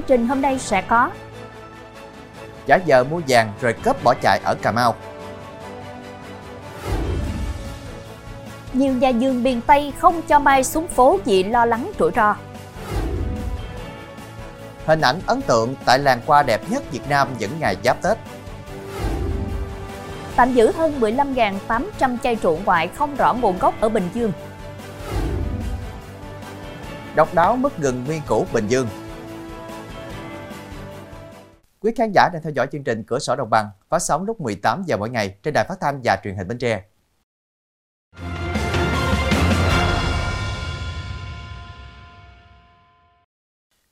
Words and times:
Chương 0.00 0.18
trình 0.18 0.28
hôm 0.28 0.42
nay 0.42 0.58
sẽ 0.58 0.82
có. 0.82 1.10
Giả 2.66 2.78
vờ 2.86 3.04
mua 3.04 3.20
vàng 3.28 3.52
rồi 3.60 3.72
cướp 3.72 4.04
bỏ 4.04 4.14
chạy 4.22 4.40
ở 4.44 4.54
Cà 4.62 4.72
Mau. 4.72 4.94
Nhiều 8.72 8.92
nhà 8.92 9.12
vườn 9.20 9.42
miền 9.42 9.60
Tây 9.60 9.92
không 9.98 10.22
cho 10.22 10.38
mai 10.38 10.64
xuống 10.64 10.88
phố 10.88 11.18
vì 11.24 11.42
lo 11.42 11.64
lắng 11.64 11.90
rủi 11.98 12.10
ro. 12.16 12.36
Hình 14.86 15.00
ảnh 15.00 15.20
ấn 15.26 15.42
tượng 15.42 15.74
tại 15.84 15.98
làng 15.98 16.20
hoa 16.26 16.42
đẹp 16.42 16.60
nhất 16.70 16.82
Việt 16.92 17.08
Nam 17.08 17.28
những 17.38 17.60
ngày 17.60 17.76
giáp 17.84 18.02
Tết. 18.02 18.18
Tạm 20.36 20.52
giữ 20.52 20.72
hơn 20.72 21.00
15.800 21.00 22.16
chai 22.22 22.34
rượu 22.34 22.58
ngoại 22.64 22.88
không 22.88 23.16
rõ 23.16 23.34
nguồn 23.34 23.58
gốc 23.58 23.80
ở 23.80 23.88
Bình 23.88 24.08
Dương. 24.14 24.32
Độc 27.14 27.34
đáo 27.34 27.56
mức 27.56 27.78
gừng 27.78 28.04
nguyên 28.04 28.22
củ 28.26 28.46
Bình 28.52 28.68
Dương 28.68 28.86
Quý 31.82 31.92
khán 31.96 32.12
giả 32.14 32.28
đang 32.32 32.42
theo 32.42 32.52
dõi 32.56 32.66
chương 32.72 32.84
trình 32.84 33.04
Cửa 33.06 33.18
sổ 33.18 33.36
Đồng 33.36 33.50
bằng 33.50 33.70
phát 33.88 33.98
sóng 33.98 34.24
lúc 34.24 34.40
18 34.40 34.82
giờ 34.86 34.96
mỗi 34.96 35.10
ngày 35.10 35.34
trên 35.42 35.54
đài 35.54 35.64
phát 35.68 35.80
thanh 35.80 36.00
và 36.04 36.16
truyền 36.24 36.36
hình 36.36 36.48
Bến 36.48 36.58
Tre. 36.58 36.84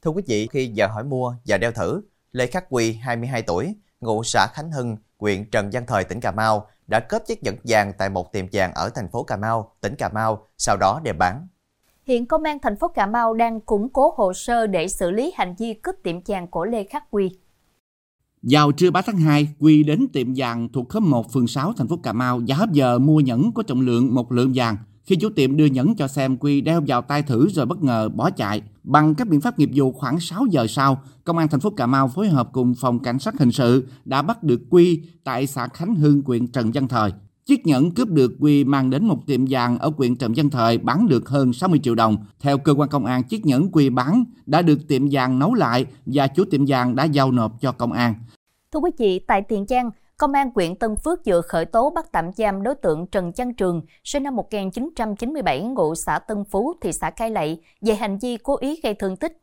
Thưa 0.03 0.11
quý 0.11 0.23
vị, 0.27 0.49
khi 0.51 0.67
giờ 0.67 0.87
hỏi 0.87 1.05
mua 1.05 1.35
và 1.47 1.59
đeo 1.59 1.73
thử, 1.73 2.01
Lê 2.33 2.47
Khắc 2.47 2.65
Quy, 2.71 2.93
22 2.93 3.43
tuổi, 3.43 3.75
ngụ 4.01 4.23
xã 4.25 4.47
Khánh 4.53 4.71
Hưng, 4.71 4.97
huyện 5.19 5.51
Trần 5.51 5.71
Văn 5.73 5.87
Thời, 5.87 6.05
tỉnh 6.05 6.21
Cà 6.21 6.31
Mau, 6.31 6.67
đã 6.87 7.01
cướp 7.01 7.23
chiếc 7.27 7.43
nhẫn 7.43 7.57
vàng 7.65 7.93
tại 7.99 8.09
một 8.09 8.33
tiệm 8.33 8.47
vàng 8.53 8.73
ở 8.75 8.91
thành 8.95 9.09
phố 9.09 9.23
Cà 9.23 9.37
Mau, 9.37 9.73
tỉnh 9.81 9.95
Cà 9.97 10.09
Mau, 10.09 10.47
sau 10.59 10.77
đó 10.77 11.01
đem 11.05 11.19
bán. 11.19 11.47
Hiện 12.05 12.27
công 12.27 12.43
an 12.43 12.59
thành 12.63 12.77
phố 12.77 12.89
Cà 12.89 13.07
Mau 13.07 13.35
đang 13.35 13.61
củng 13.61 13.89
cố 13.89 14.15
hồ 14.17 14.33
sơ 14.33 14.67
để 14.67 14.89
xử 14.89 15.11
lý 15.11 15.33
hành 15.37 15.55
vi 15.59 15.75
cướp 15.75 15.95
tiệm 16.03 16.21
vàng 16.27 16.49
của 16.49 16.65
Lê 16.65 16.85
Khắc 16.85 17.05
Quy. 17.11 17.39
Vào 18.43 18.73
trưa 18.73 18.91
3 18.91 19.03
tháng 19.03 19.17
2, 19.17 19.49
Quy 19.59 19.83
đến 19.83 20.09
tiệm 20.13 20.27
vàng 20.37 20.69
thuộc 20.73 20.89
khóm 20.89 21.11
1 21.11 21.33
phường 21.33 21.47
6 21.47 21.73
thành 21.73 21.89
phố 21.89 21.97
Cà 21.97 22.13
Mau 22.13 22.41
và 22.47 22.57
hấp 22.57 22.73
giờ 22.73 22.99
mua 22.99 23.21
nhẫn 23.21 23.53
có 23.53 23.63
trọng 23.63 23.81
lượng 23.81 24.15
một 24.15 24.33
lượng 24.33 24.53
vàng. 24.55 24.77
Khi 25.05 25.17
chủ 25.17 25.29
tiệm 25.31 25.57
đưa 25.57 25.65
nhẫn 25.65 25.95
cho 25.95 26.09
xem, 26.09 26.37
Quy 26.37 26.61
đeo 26.61 26.83
vào 26.87 27.03
tay 27.03 27.23
thử 27.23 27.49
rồi 27.49 27.67
bất 27.67 27.83
ngờ 27.83 28.09
bỏ 28.09 28.31
chạy. 28.31 28.63
Bằng 28.85 29.15
các 29.15 29.29
biện 29.29 29.41
pháp 29.41 29.59
nghiệp 29.59 29.71
vụ 29.75 29.93
khoảng 29.93 30.21
6 30.21 30.47
giờ 30.51 30.67
sau, 30.69 31.03
Công 31.25 31.39
an 31.39 31.49
thành 31.49 31.61
phố 31.61 31.71
Cà 31.71 31.87
Mau 31.87 32.09
phối 32.09 32.29
hợp 32.29 32.49
cùng 32.53 32.75
phòng 32.75 32.99
cảnh 32.99 33.19
sát 33.19 33.39
hình 33.39 33.53
sự 33.53 33.87
đã 34.05 34.23
bắt 34.23 34.43
được 34.43 34.61
Quy 34.71 35.03
tại 35.25 35.47
xã 35.47 35.69
Khánh 35.69 35.95
Hưng, 35.95 36.23
huyện 36.27 36.47
Trần 36.47 36.71
Văn 36.75 36.89
Thời. 36.89 37.13
Chiếc 37.49 37.67
nhẫn 37.67 37.91
cướp 37.91 38.09
được 38.09 38.33
Quy 38.41 38.65
mang 38.65 38.91
đến 38.91 39.05
một 39.05 39.27
tiệm 39.27 39.45
vàng 39.49 39.79
ở 39.79 39.91
huyện 39.97 40.17
Trần 40.17 40.33
Văn 40.37 40.51
Thời 40.51 40.79
bán 40.79 41.09
được 41.09 41.29
hơn 41.29 41.53
60 41.53 41.81
triệu 41.83 41.95
đồng. 41.95 42.17
Theo 42.41 42.59
cơ 42.59 42.75
quan 42.75 42.89
công 42.89 43.05
an, 43.05 43.23
chiếc 43.23 43.47
nhẫn 43.47 43.73
Quy 43.73 43.91
bán 43.91 44.25
đã 44.47 44.63
được 44.63 44.79
tiệm 44.89 45.03
vàng 45.11 45.39
nấu 45.39 45.55
lại 45.55 45.87
và 46.07 46.27
chủ 46.27 46.45
tiệm 46.51 46.65
vàng 46.69 46.97
đã 46.97 47.05
giao 47.05 47.33
nộp 47.33 47.61
cho 47.61 47.73
công 47.73 47.93
an. 47.93 48.15
Thưa 48.73 48.81
quý 48.81 48.91
vị, 48.99 49.19
tại 49.27 49.43
Tiền 49.43 49.67
Giang, 49.69 49.91
Công 50.19 50.33
an 50.33 50.51
huyện 50.55 50.77
Tân 50.77 50.95
Phước 51.05 51.19
vừa 51.27 51.41
khởi 51.41 51.65
tố 51.65 51.91
bắt 51.91 52.07
tạm 52.13 52.33
giam 52.37 52.63
đối 52.63 52.75
tượng 52.75 53.07
Trần 53.07 53.33
Văn 53.37 53.55
Trường, 53.55 53.83
sinh 54.05 54.23
năm 54.23 54.37
1997, 54.37 55.63
ngụ 55.63 55.95
xã 55.95 56.19
Tân 56.19 56.45
Phú, 56.51 56.75
thị 56.81 56.93
xã 56.93 57.11
Cai 57.11 57.31
Lậy, 57.31 57.61
về 57.81 57.95
hành 57.95 58.19
vi 58.19 58.37
cố 58.37 58.57
ý 58.57 58.81
gây 58.83 58.95
thương 58.95 59.17
tích. 59.17 59.43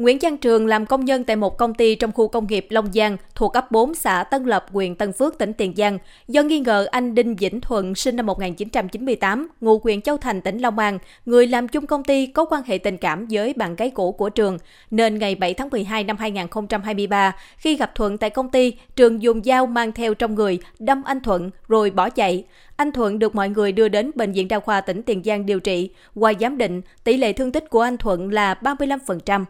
Nguyễn 0.00 0.18
Giang 0.20 0.36
Trường 0.36 0.66
làm 0.66 0.86
công 0.86 1.04
nhân 1.04 1.24
tại 1.24 1.36
một 1.36 1.58
công 1.58 1.74
ty 1.74 1.94
trong 1.94 2.12
khu 2.12 2.28
công 2.28 2.46
nghiệp 2.46 2.66
Long 2.70 2.92
Giang 2.92 3.16
thuộc 3.34 3.52
ấp 3.52 3.70
4 3.70 3.94
xã 3.94 4.24
Tân 4.24 4.44
Lập, 4.44 4.66
huyện 4.72 4.94
Tân 4.94 5.12
Phước, 5.12 5.38
tỉnh 5.38 5.52
Tiền 5.52 5.74
Giang. 5.76 5.98
Do 6.28 6.42
nghi 6.42 6.60
ngờ 6.60 6.86
anh 6.90 7.14
Đinh 7.14 7.36
Vĩnh 7.36 7.60
Thuận 7.60 7.94
sinh 7.94 8.16
năm 8.16 8.26
1998, 8.26 9.48
ngụ 9.60 9.78
huyện 9.78 10.02
Châu 10.02 10.16
Thành, 10.16 10.40
tỉnh 10.40 10.58
Long 10.58 10.78
An, 10.78 10.98
người 11.24 11.46
làm 11.46 11.68
chung 11.68 11.86
công 11.86 12.04
ty 12.04 12.26
có 12.26 12.44
quan 12.44 12.62
hệ 12.66 12.78
tình 12.78 12.96
cảm 12.96 13.26
với 13.30 13.52
bạn 13.52 13.76
gái 13.76 13.90
cũ 13.90 14.12
của 14.12 14.28
Trường, 14.28 14.58
nên 14.90 15.18
ngày 15.18 15.34
7 15.34 15.54
tháng 15.54 15.68
12 15.70 16.04
năm 16.04 16.16
2023, 16.16 17.36
khi 17.56 17.76
gặp 17.76 17.94
Thuận 17.94 18.18
tại 18.18 18.30
công 18.30 18.50
ty, 18.50 18.74
Trường 18.96 19.22
dùng 19.22 19.42
dao 19.42 19.66
mang 19.66 19.92
theo 19.92 20.14
trong 20.14 20.34
người 20.34 20.58
đâm 20.78 21.02
anh 21.02 21.20
Thuận 21.20 21.50
rồi 21.68 21.90
bỏ 21.90 22.10
chạy. 22.10 22.44
Anh 22.76 22.92
Thuận 22.92 23.18
được 23.18 23.34
mọi 23.34 23.48
người 23.48 23.72
đưa 23.72 23.88
đến 23.88 24.10
Bệnh 24.14 24.32
viện 24.32 24.48
Đa 24.48 24.60
khoa 24.60 24.80
tỉnh 24.80 25.02
Tiền 25.02 25.22
Giang 25.24 25.46
điều 25.46 25.60
trị. 25.60 25.90
Qua 26.14 26.32
giám 26.40 26.58
định, 26.58 26.80
tỷ 27.04 27.16
lệ 27.16 27.32
thương 27.32 27.52
tích 27.52 27.70
của 27.70 27.80
anh 27.80 27.96
Thuận 27.96 28.32
là 28.32 28.54
35%. 28.54 29.44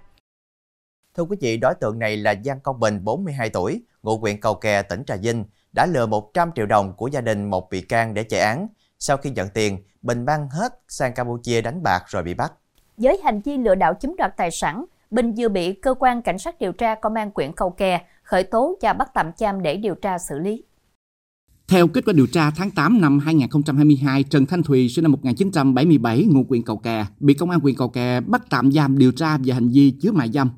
Thưa 1.16 1.22
quý 1.22 1.36
vị, 1.40 1.56
đối 1.56 1.74
tượng 1.74 1.98
này 1.98 2.16
là 2.16 2.34
Giang 2.44 2.60
Công 2.60 2.80
Bình, 2.80 3.04
42 3.04 3.50
tuổi, 3.50 3.82
ngụ 4.02 4.18
huyện 4.18 4.40
Cầu 4.40 4.54
Kè, 4.54 4.82
tỉnh 4.82 5.04
Trà 5.04 5.16
Vinh, 5.16 5.44
đã 5.72 5.86
lừa 5.86 6.06
100 6.06 6.50
triệu 6.56 6.66
đồng 6.66 6.92
của 6.96 7.08
gia 7.08 7.20
đình 7.20 7.50
một 7.50 7.70
bị 7.70 7.80
can 7.80 8.14
để 8.14 8.22
chạy 8.22 8.40
án. 8.40 8.68
Sau 8.98 9.16
khi 9.16 9.30
nhận 9.30 9.48
tiền, 9.48 9.78
Bình 10.02 10.24
mang 10.24 10.48
hết 10.50 10.80
sang 10.88 11.14
Campuchia 11.14 11.60
đánh 11.60 11.82
bạc 11.82 12.02
rồi 12.06 12.22
bị 12.22 12.34
bắt. 12.34 12.52
Với 12.96 13.20
hành 13.24 13.40
vi 13.40 13.56
lừa 13.56 13.74
đảo 13.74 13.94
chiếm 14.00 14.10
đoạt 14.16 14.36
tài 14.36 14.50
sản, 14.50 14.84
Bình 15.10 15.34
vừa 15.36 15.48
bị 15.48 15.72
cơ 15.72 15.94
quan 15.98 16.22
cảnh 16.22 16.38
sát 16.38 16.58
điều 16.60 16.72
tra 16.72 16.94
công 16.94 17.14
an 17.14 17.30
huyện 17.34 17.52
Cầu 17.52 17.70
Kè 17.70 18.00
khởi 18.22 18.42
tố 18.42 18.78
và 18.82 18.92
bắt 18.92 19.10
tạm 19.14 19.30
giam 19.36 19.62
để 19.62 19.76
điều 19.76 19.94
tra 19.94 20.18
xử 20.18 20.38
lý. 20.38 20.64
Theo 21.68 21.88
kết 21.88 22.04
quả 22.06 22.12
điều 22.12 22.26
tra 22.26 22.50
tháng 22.50 22.70
8 22.70 23.00
năm 23.00 23.18
2022, 23.18 24.22
Trần 24.22 24.46
Thanh 24.46 24.62
Thùy 24.62 24.88
sinh 24.88 25.02
năm 25.02 25.12
1977 25.12 26.26
ngụ 26.30 26.44
huyện 26.48 26.62
Cầu 26.62 26.76
Kè 26.76 27.06
bị 27.20 27.34
công 27.34 27.50
an 27.50 27.60
huyện 27.60 27.74
Cầu 27.74 27.88
Kè 27.88 28.20
bắt 28.20 28.42
tạm 28.50 28.72
giam 28.72 28.98
điều 28.98 29.12
tra 29.12 29.38
về 29.44 29.54
hành 29.54 29.68
vi 29.68 29.90
chứa 30.00 30.12
mại 30.12 30.28
dâm. 30.28 30.50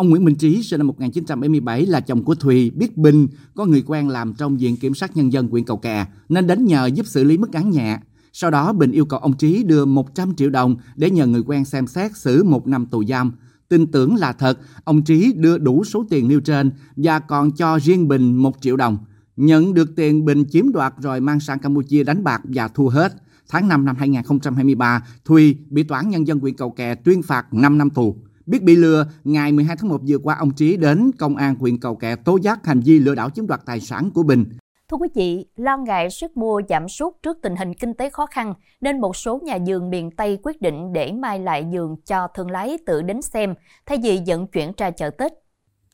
Ông 0.00 0.10
Nguyễn 0.10 0.24
Minh 0.24 0.34
Trí 0.34 0.62
sinh 0.62 0.78
năm 0.78 0.86
1977 0.86 1.86
là 1.86 2.00
chồng 2.00 2.24
của 2.24 2.34
Thùy 2.34 2.70
biết 2.70 2.96
Bình 2.96 3.28
có 3.54 3.64
người 3.66 3.82
quen 3.86 4.08
làm 4.08 4.34
trong 4.34 4.56
viện 4.56 4.76
kiểm 4.76 4.94
sát 4.94 5.16
nhân 5.16 5.32
dân 5.32 5.48
huyện 5.48 5.64
Cầu 5.64 5.76
Kè 5.76 6.06
nên 6.28 6.46
đến 6.46 6.64
nhờ 6.64 6.86
giúp 6.86 7.06
xử 7.06 7.24
lý 7.24 7.38
mức 7.38 7.52
án 7.52 7.70
nhẹ. 7.70 7.98
Sau 8.32 8.50
đó 8.50 8.72
Bình 8.72 8.90
yêu 8.90 9.04
cầu 9.04 9.20
ông 9.20 9.32
Trí 9.32 9.62
đưa 9.62 9.84
100 9.84 10.34
triệu 10.34 10.50
đồng 10.50 10.76
để 10.96 11.10
nhờ 11.10 11.26
người 11.26 11.42
quen 11.46 11.64
xem 11.64 11.86
xét 11.86 12.16
xử 12.16 12.44
một 12.44 12.66
năm 12.66 12.86
tù 12.86 13.04
giam. 13.04 13.32
Tin 13.68 13.86
tưởng 13.86 14.14
là 14.14 14.32
thật, 14.32 14.58
ông 14.84 15.02
Trí 15.02 15.32
đưa 15.32 15.58
đủ 15.58 15.84
số 15.84 16.04
tiền 16.10 16.28
nêu 16.28 16.40
trên 16.40 16.70
và 16.96 17.18
còn 17.18 17.50
cho 17.50 17.78
riêng 17.78 18.08
Bình 18.08 18.36
1 18.36 18.56
triệu 18.60 18.76
đồng. 18.76 18.98
Nhận 19.36 19.74
được 19.74 19.96
tiền 19.96 20.24
Bình 20.24 20.44
chiếm 20.50 20.72
đoạt 20.72 20.94
rồi 20.98 21.20
mang 21.20 21.40
sang 21.40 21.58
Campuchia 21.58 22.04
đánh 22.04 22.24
bạc 22.24 22.42
và 22.44 22.68
thua 22.68 22.88
hết. 22.88 23.12
Tháng 23.48 23.68
5 23.68 23.84
năm 23.84 23.96
2023, 23.96 25.06
Thùy 25.24 25.56
bị 25.70 25.82
toán 25.82 26.10
Nhân 26.10 26.26
dân 26.26 26.38
huyện 26.38 26.56
Cầu 26.56 26.70
Kè 26.70 26.94
tuyên 26.94 27.22
phạt 27.22 27.54
5 27.54 27.78
năm 27.78 27.90
tù. 27.90 28.16
Biết 28.50 28.62
bị 28.62 28.76
lừa, 28.76 29.06
ngày 29.24 29.52
12 29.52 29.76
tháng 29.76 29.88
1 29.88 30.00
vừa 30.08 30.18
qua 30.18 30.36
ông 30.38 30.50
Trí 30.50 30.76
đến 30.76 31.10
công 31.18 31.36
an 31.36 31.54
huyện 31.54 31.80
Cầu 31.80 31.96
Kè 31.96 32.16
tố 32.16 32.38
giác 32.42 32.66
hành 32.66 32.80
vi 32.80 32.98
lừa 32.98 33.14
đảo 33.14 33.30
chiếm 33.30 33.46
đoạt 33.46 33.60
tài 33.66 33.80
sản 33.80 34.10
của 34.14 34.22
Bình. 34.22 34.44
Thưa 34.90 34.96
quý 34.96 35.08
vị, 35.14 35.46
lo 35.56 35.76
ngại 35.76 36.10
sức 36.10 36.36
mua 36.36 36.60
giảm 36.68 36.88
sút 36.88 37.12
trước 37.22 37.38
tình 37.42 37.56
hình 37.56 37.74
kinh 37.74 37.94
tế 37.94 38.10
khó 38.10 38.26
khăn 38.26 38.54
nên 38.80 39.00
một 39.00 39.16
số 39.16 39.40
nhà 39.44 39.58
vườn 39.66 39.90
miền 39.90 40.10
Tây 40.10 40.38
quyết 40.42 40.60
định 40.60 40.92
để 40.92 41.12
mai 41.12 41.38
lại 41.38 41.66
vườn 41.72 41.96
cho 42.06 42.28
thương 42.34 42.50
lái 42.50 42.78
tự 42.86 43.02
đến 43.02 43.22
xem 43.22 43.54
thay 43.86 43.98
vì 44.02 44.20
vận 44.26 44.46
chuyển 44.46 44.72
ra 44.76 44.90
chợ 44.90 45.10
Tết. 45.10 45.32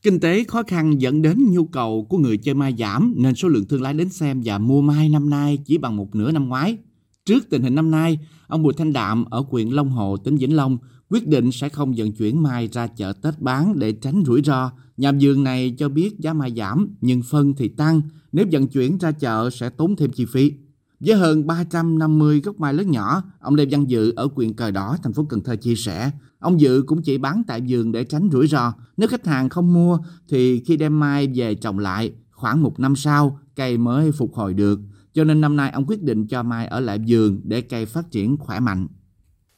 Kinh 0.02 0.20
tế 0.20 0.44
khó 0.44 0.62
khăn 0.62 1.00
dẫn 1.00 1.22
đến 1.22 1.36
nhu 1.50 1.64
cầu 1.64 2.06
của 2.08 2.18
người 2.18 2.36
chơi 2.36 2.54
mai 2.54 2.74
giảm 2.78 3.14
nên 3.16 3.34
số 3.34 3.48
lượng 3.48 3.64
thương 3.68 3.82
lái 3.82 3.94
đến 3.94 4.08
xem 4.08 4.42
và 4.44 4.58
mua 4.58 4.80
mai 4.80 5.08
năm 5.08 5.30
nay 5.30 5.58
chỉ 5.64 5.78
bằng 5.78 5.96
một 5.96 6.14
nửa 6.14 6.32
năm 6.32 6.48
ngoái. 6.48 6.76
Trước 7.24 7.50
tình 7.50 7.62
hình 7.62 7.74
năm 7.74 7.90
nay, 7.90 8.18
ông 8.46 8.62
Bùi 8.62 8.74
Thanh 8.76 8.92
Đạm 8.92 9.24
ở 9.30 9.44
huyện 9.50 9.68
Long 9.68 9.90
Hồ, 9.90 10.16
tỉnh 10.16 10.36
Vĩnh 10.36 10.56
Long 10.56 10.78
quyết 11.10 11.26
định 11.26 11.52
sẽ 11.52 11.68
không 11.68 11.94
vận 11.96 12.12
chuyển 12.12 12.42
mai 12.42 12.68
ra 12.72 12.86
chợ 12.86 13.12
Tết 13.12 13.40
bán 13.40 13.78
để 13.78 13.92
tránh 13.92 14.22
rủi 14.26 14.42
ro. 14.42 14.70
Nhà 14.96 15.12
vườn 15.20 15.44
này 15.44 15.74
cho 15.78 15.88
biết 15.88 16.18
giá 16.18 16.32
mai 16.32 16.52
giảm 16.56 16.88
nhưng 17.00 17.22
phân 17.22 17.54
thì 17.54 17.68
tăng, 17.68 18.00
nếu 18.32 18.46
vận 18.52 18.68
chuyển 18.68 18.98
ra 18.98 19.12
chợ 19.12 19.50
sẽ 19.50 19.70
tốn 19.70 19.96
thêm 19.96 20.10
chi 20.10 20.24
phí. 20.24 20.52
Với 21.00 21.16
hơn 21.16 21.46
350 21.46 22.40
gốc 22.40 22.60
mai 22.60 22.74
lớn 22.74 22.90
nhỏ, 22.90 23.22
ông 23.40 23.54
Lê 23.54 23.66
Văn 23.70 23.90
Dự 23.90 24.12
ở 24.16 24.28
huyện 24.34 24.52
Cờ 24.52 24.70
Đỏ, 24.70 24.96
thành 25.02 25.12
phố 25.12 25.24
Cần 25.24 25.40
Thơ 25.40 25.56
chia 25.56 25.74
sẻ, 25.74 26.10
ông 26.38 26.60
Dự 26.60 26.82
cũng 26.86 27.02
chỉ 27.02 27.18
bán 27.18 27.42
tại 27.46 27.62
vườn 27.68 27.92
để 27.92 28.04
tránh 28.04 28.28
rủi 28.32 28.46
ro. 28.46 28.72
Nếu 28.96 29.08
khách 29.08 29.26
hàng 29.26 29.48
không 29.48 29.72
mua 29.72 29.98
thì 30.28 30.62
khi 30.66 30.76
đem 30.76 31.00
mai 31.00 31.28
về 31.34 31.54
trồng 31.54 31.78
lại, 31.78 32.12
khoảng 32.30 32.62
một 32.62 32.80
năm 32.80 32.96
sau 32.96 33.40
cây 33.56 33.78
mới 33.78 34.12
phục 34.12 34.34
hồi 34.34 34.54
được. 34.54 34.80
Cho 35.14 35.24
nên 35.24 35.40
năm 35.40 35.56
nay 35.56 35.70
ông 35.70 35.84
quyết 35.86 36.02
định 36.02 36.26
cho 36.26 36.42
mai 36.42 36.66
ở 36.66 36.80
lại 36.80 37.00
vườn 37.08 37.40
để 37.44 37.60
cây 37.60 37.86
phát 37.86 38.10
triển 38.10 38.36
khỏe 38.36 38.60
mạnh. 38.60 38.86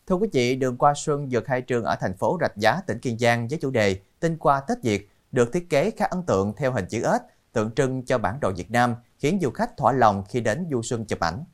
Thưa 0.09 0.15
quý 0.15 0.29
vị, 0.33 0.57
đường 0.57 0.77
qua 0.77 0.95
xuân 0.97 1.29
vượt 1.31 1.49
hai 1.49 1.63
trường 1.63 1.85
ở 1.85 1.97
thành 2.01 2.17
phố 2.17 2.39
Rạch 2.41 2.57
Giá, 2.57 2.81
tỉnh 2.87 2.99
Kiên 2.99 3.19
Giang 3.19 3.49
với 3.49 3.59
chủ 3.59 3.71
đề 3.71 4.01
Tinh 4.21 4.37
qua 4.39 4.61
Tết 4.61 4.79
Việt 4.83 5.11
được 5.33 5.53
thiết 5.53 5.71
kế 5.71 5.91
khá 5.91 6.05
ấn 6.05 6.23
tượng 6.23 6.53
theo 6.57 6.73
hình 6.73 6.87
chữ 6.87 7.03
S, 7.03 7.53
tượng 7.53 7.71
trưng 7.71 8.05
cho 8.05 8.19
bản 8.19 8.41
đồ 8.41 8.53
Việt 8.57 8.71
Nam, 8.71 8.95
khiến 9.19 9.39
du 9.43 9.51
khách 9.51 9.77
thỏa 9.77 9.93
lòng 9.93 10.25
khi 10.29 10.41
đến 10.41 10.67
du 10.71 10.83
xuân 10.83 11.05
chụp 11.05 11.21
ảnh. 11.21 11.45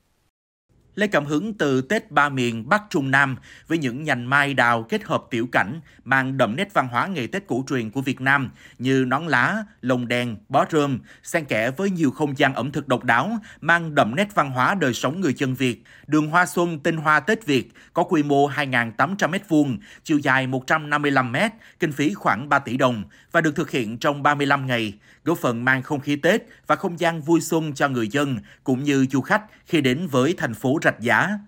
Lấy 0.95 1.09
cảm 1.09 1.27
hứng 1.27 1.55
từ 1.55 1.81
Tết 1.81 2.11
ba 2.11 2.29
miền 2.29 2.69
Bắc 2.69 2.83
Trung 2.91 3.11
Nam 3.11 3.37
với 3.69 3.79
những 3.79 4.05
nhành 4.05 4.31
mai 4.31 4.55
đào 4.55 4.83
kết 4.83 5.05
hợp 5.05 5.25
tiểu 5.31 5.47
cảnh 5.53 5.81
mang 6.05 6.37
đậm 6.37 6.57
nét 6.57 6.75
văn 6.75 6.89
hóa 6.89 7.07
ngày 7.07 7.27
Tết 7.27 7.47
cổ 7.47 7.65
truyền 7.69 7.91
của 7.91 8.01
Việt 8.01 8.21
Nam 8.21 8.51
như 8.79 9.05
nón 9.09 9.27
lá, 9.27 9.65
lồng 9.81 10.09
đèn, 10.09 10.37
bó 10.49 10.65
rơm, 10.71 10.99
xen 11.23 11.45
kẽ 11.45 11.71
với 11.71 11.91
nhiều 11.91 12.11
không 12.11 12.39
gian 12.39 12.55
ẩm 12.55 12.73
thực 12.73 12.89
độc 12.89 13.05
đáo 13.05 13.39
mang 13.61 13.95
đậm 13.95 14.17
nét 14.17 14.35
văn 14.35 14.51
hóa 14.51 14.75
đời 14.75 14.95
sống 14.95 15.21
người 15.21 15.35
dân 15.35 15.55
Việt. 15.55 15.83
Đường 16.07 16.29
Hoa 16.29 16.47
Xuân 16.47 16.79
Tinh 16.79 16.97
Hoa 16.97 17.21
Tết 17.21 17.47
Việt 17.47 17.73
có 17.93 18.03
quy 18.03 18.23
mô 18.23 18.51
2.800 18.51 19.17
m2, 19.17 19.77
chiều 20.05 20.19
dài 20.19 20.47
155 20.47 21.33
m, 21.33 21.37
kinh 21.81 21.93
phí 21.93 22.15
khoảng 22.15 22.49
3 22.49 22.59
tỷ 22.59 22.77
đồng 22.77 23.05
và 23.33 23.41
được 23.41 23.57
thực 23.57 23.71
hiện 23.71 23.99
trong 23.99 24.23
35 24.23 24.67
ngày, 24.67 24.95
góp 25.25 25.39
phần 25.39 25.65
mang 25.65 25.83
không 25.83 26.01
khí 26.01 26.17
Tết 26.17 26.43
và 26.67 26.77
không 26.77 27.01
gian 27.01 27.21
vui 27.21 27.41
xuân 27.41 27.73
cho 27.75 27.89
người 27.89 28.09
dân 28.09 28.39
cũng 28.65 28.85
như 28.85 29.07
du 29.11 29.21
khách 29.21 29.43
khi 29.67 29.81
đến 29.81 30.07
với 30.07 30.35
thành 30.39 30.55
phố 30.55 30.79
Rạch 30.85 31.01
Giá. 31.01 31.39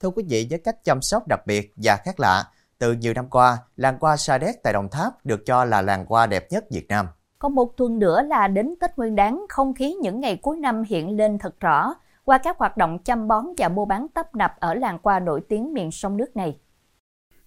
Thưa 0.00 0.10
quý 0.10 0.24
vị, 0.28 0.46
với 0.50 0.58
cách 0.58 0.84
chăm 0.84 1.02
sóc 1.02 1.28
đặc 1.28 1.46
biệt 1.46 1.72
và 1.76 1.96
khác 2.04 2.20
lạ, 2.20 2.44
Từ 2.78 2.92
nhiều 2.92 3.14
năm 3.14 3.28
qua, 3.30 3.58
làng 3.76 3.98
hoa 4.00 4.16
Sa 4.16 4.38
Đéc 4.38 4.62
tại 4.62 4.72
Đồng 4.72 4.88
Tháp 4.90 5.26
được 5.26 5.46
cho 5.46 5.64
là 5.64 5.82
làng 5.82 6.06
hoa 6.08 6.26
đẹp 6.26 6.46
nhất 6.50 6.64
Việt 6.70 6.88
Nam. 6.88 7.06
Còn 7.38 7.54
một 7.54 7.76
tuần 7.76 7.98
nữa 7.98 8.22
là 8.22 8.48
đến 8.48 8.74
Tết 8.80 8.90
Nguyên 8.96 9.14
đán, 9.14 9.46
không 9.48 9.74
khí 9.74 9.94
những 10.02 10.20
ngày 10.20 10.36
cuối 10.36 10.56
năm 10.56 10.82
hiện 10.88 11.16
lên 11.16 11.38
thật 11.38 11.60
rõ 11.60 11.94
qua 12.24 12.38
các 12.38 12.58
hoạt 12.58 12.76
động 12.76 12.98
chăm 12.98 13.28
bón 13.28 13.44
và 13.58 13.68
mua 13.68 13.84
bán 13.84 14.06
tấp 14.14 14.34
nập 14.34 14.54
ở 14.60 14.74
làng 14.74 14.98
hoa 15.02 15.20
nổi 15.20 15.40
tiếng 15.48 15.74
miền 15.74 15.90
sông 15.90 16.16
nước 16.16 16.36
này. 16.36 16.58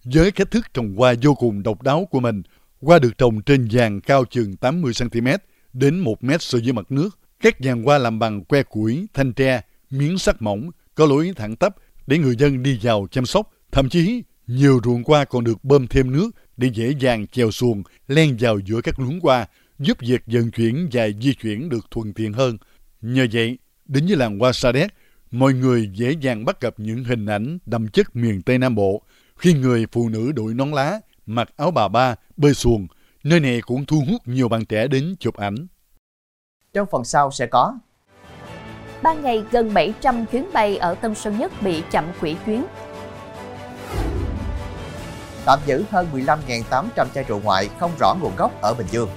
Với 0.04 0.32
cách 0.32 0.50
thức 0.50 0.74
trồng 0.74 0.94
hoa 0.98 1.14
vô 1.22 1.34
cùng 1.34 1.62
độc 1.62 1.82
đáo 1.82 2.04
của 2.10 2.20
mình, 2.20 2.42
hoa 2.82 2.98
được 2.98 3.18
trồng 3.18 3.42
trên 3.42 3.68
giàn 3.70 4.00
cao 4.00 4.24
chừng 4.24 4.54
80cm 4.60 5.38
đến 5.72 5.98
1 5.98 6.24
mét 6.24 6.42
so 6.42 6.58
với 6.64 6.72
mặt 6.72 6.86
nước. 6.92 7.10
Các 7.40 7.60
giàn 7.60 7.82
hoa 7.82 7.98
làm 7.98 8.18
bằng 8.18 8.44
que 8.44 8.62
củi, 8.62 9.06
thanh 9.14 9.32
tre, 9.32 9.60
miếng 9.90 10.18
sắt 10.18 10.42
mỏng, 10.42 10.70
có 10.98 11.06
lối 11.06 11.32
thẳng 11.36 11.56
tắp 11.56 11.74
để 12.06 12.18
người 12.18 12.36
dân 12.36 12.62
đi 12.62 12.78
vào 12.82 13.06
chăm 13.10 13.26
sóc. 13.26 13.50
Thậm 13.72 13.88
chí, 13.88 14.22
nhiều 14.46 14.80
ruộng 14.84 15.02
hoa 15.06 15.24
còn 15.24 15.44
được 15.44 15.64
bơm 15.64 15.86
thêm 15.86 16.12
nước 16.12 16.30
để 16.56 16.70
dễ 16.74 16.94
dàng 17.00 17.26
chèo 17.26 17.50
xuồng 17.50 17.82
len 18.08 18.36
vào 18.40 18.58
giữa 18.58 18.80
các 18.80 19.00
luống 19.00 19.20
hoa, 19.20 19.46
giúp 19.78 19.98
việc 20.00 20.22
vận 20.26 20.50
chuyển 20.50 20.88
và 20.92 21.08
di 21.20 21.34
chuyển 21.34 21.68
được 21.68 21.90
thuận 21.90 22.12
tiện 22.12 22.32
hơn. 22.32 22.56
Nhờ 23.00 23.26
vậy, 23.32 23.58
đến 23.84 24.06
với 24.06 24.16
làng 24.16 24.38
hoa 24.38 24.52
Sa 24.52 24.72
Đéc, 24.72 24.90
mọi 25.30 25.52
người 25.54 25.90
dễ 25.94 26.14
dàng 26.20 26.44
bắt 26.44 26.60
gặp 26.60 26.74
những 26.76 27.04
hình 27.04 27.26
ảnh 27.26 27.58
đậm 27.66 27.88
chất 27.88 28.16
miền 28.16 28.42
Tây 28.42 28.58
Nam 28.58 28.74
Bộ 28.74 29.02
khi 29.36 29.52
người 29.52 29.86
phụ 29.92 30.08
nữ 30.08 30.32
đội 30.32 30.54
nón 30.54 30.70
lá, 30.70 31.00
mặc 31.26 31.48
áo 31.56 31.70
bà 31.70 31.88
ba, 31.88 32.14
bơi 32.36 32.54
xuồng. 32.54 32.86
Nơi 33.24 33.40
này 33.40 33.60
cũng 33.60 33.86
thu 33.86 34.04
hút 34.10 34.28
nhiều 34.28 34.48
bạn 34.48 34.64
trẻ 34.64 34.88
đến 34.88 35.16
chụp 35.20 35.36
ảnh. 35.36 35.66
Trong 36.72 36.88
phần 36.90 37.04
sau 37.04 37.30
sẽ 37.30 37.46
có 37.46 37.78
Ba 39.02 39.14
ngày 39.14 39.44
gần 39.50 39.74
700 39.74 40.26
chuyến 40.26 40.50
bay 40.52 40.76
ở 40.76 40.94
Tân 40.94 41.14
Sơn 41.14 41.38
Nhất 41.38 41.52
bị 41.62 41.82
chậm 41.90 42.04
quỹ 42.20 42.36
chuyến. 42.46 42.64
Tạm 45.46 45.58
giữ 45.66 45.84
hơn 45.90 46.06
15.800 46.12 47.06
chai 47.14 47.24
rượu 47.24 47.40
ngoại 47.44 47.68
không 47.78 47.90
rõ 48.00 48.14
nguồn 48.22 48.32
gốc 48.36 48.52
ở 48.62 48.74
Bình 48.78 48.86
Dương. 48.90 49.08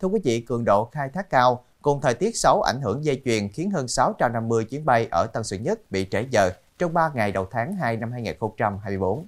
Thưa 0.00 0.08
quý 0.08 0.20
vị, 0.24 0.40
cường 0.40 0.64
độ 0.64 0.88
khai 0.92 1.08
thác 1.08 1.30
cao 1.30 1.64
cùng 1.82 2.00
thời 2.00 2.14
tiết 2.14 2.36
xấu 2.36 2.62
ảnh 2.62 2.80
hưởng 2.80 3.04
dây 3.04 3.22
chuyền 3.24 3.48
khiến 3.48 3.70
hơn 3.70 3.88
650 3.88 4.64
chuyến 4.64 4.84
bay 4.84 5.08
ở 5.10 5.26
Tân 5.26 5.44
Sơn 5.44 5.62
Nhất 5.62 5.90
bị 5.90 6.06
trễ 6.10 6.26
giờ 6.30 6.50
trong 6.78 6.94
3 6.94 7.10
ngày 7.14 7.32
đầu 7.32 7.46
tháng 7.50 7.74
2 7.74 7.96
năm 7.96 8.12
2024. 8.12 9.26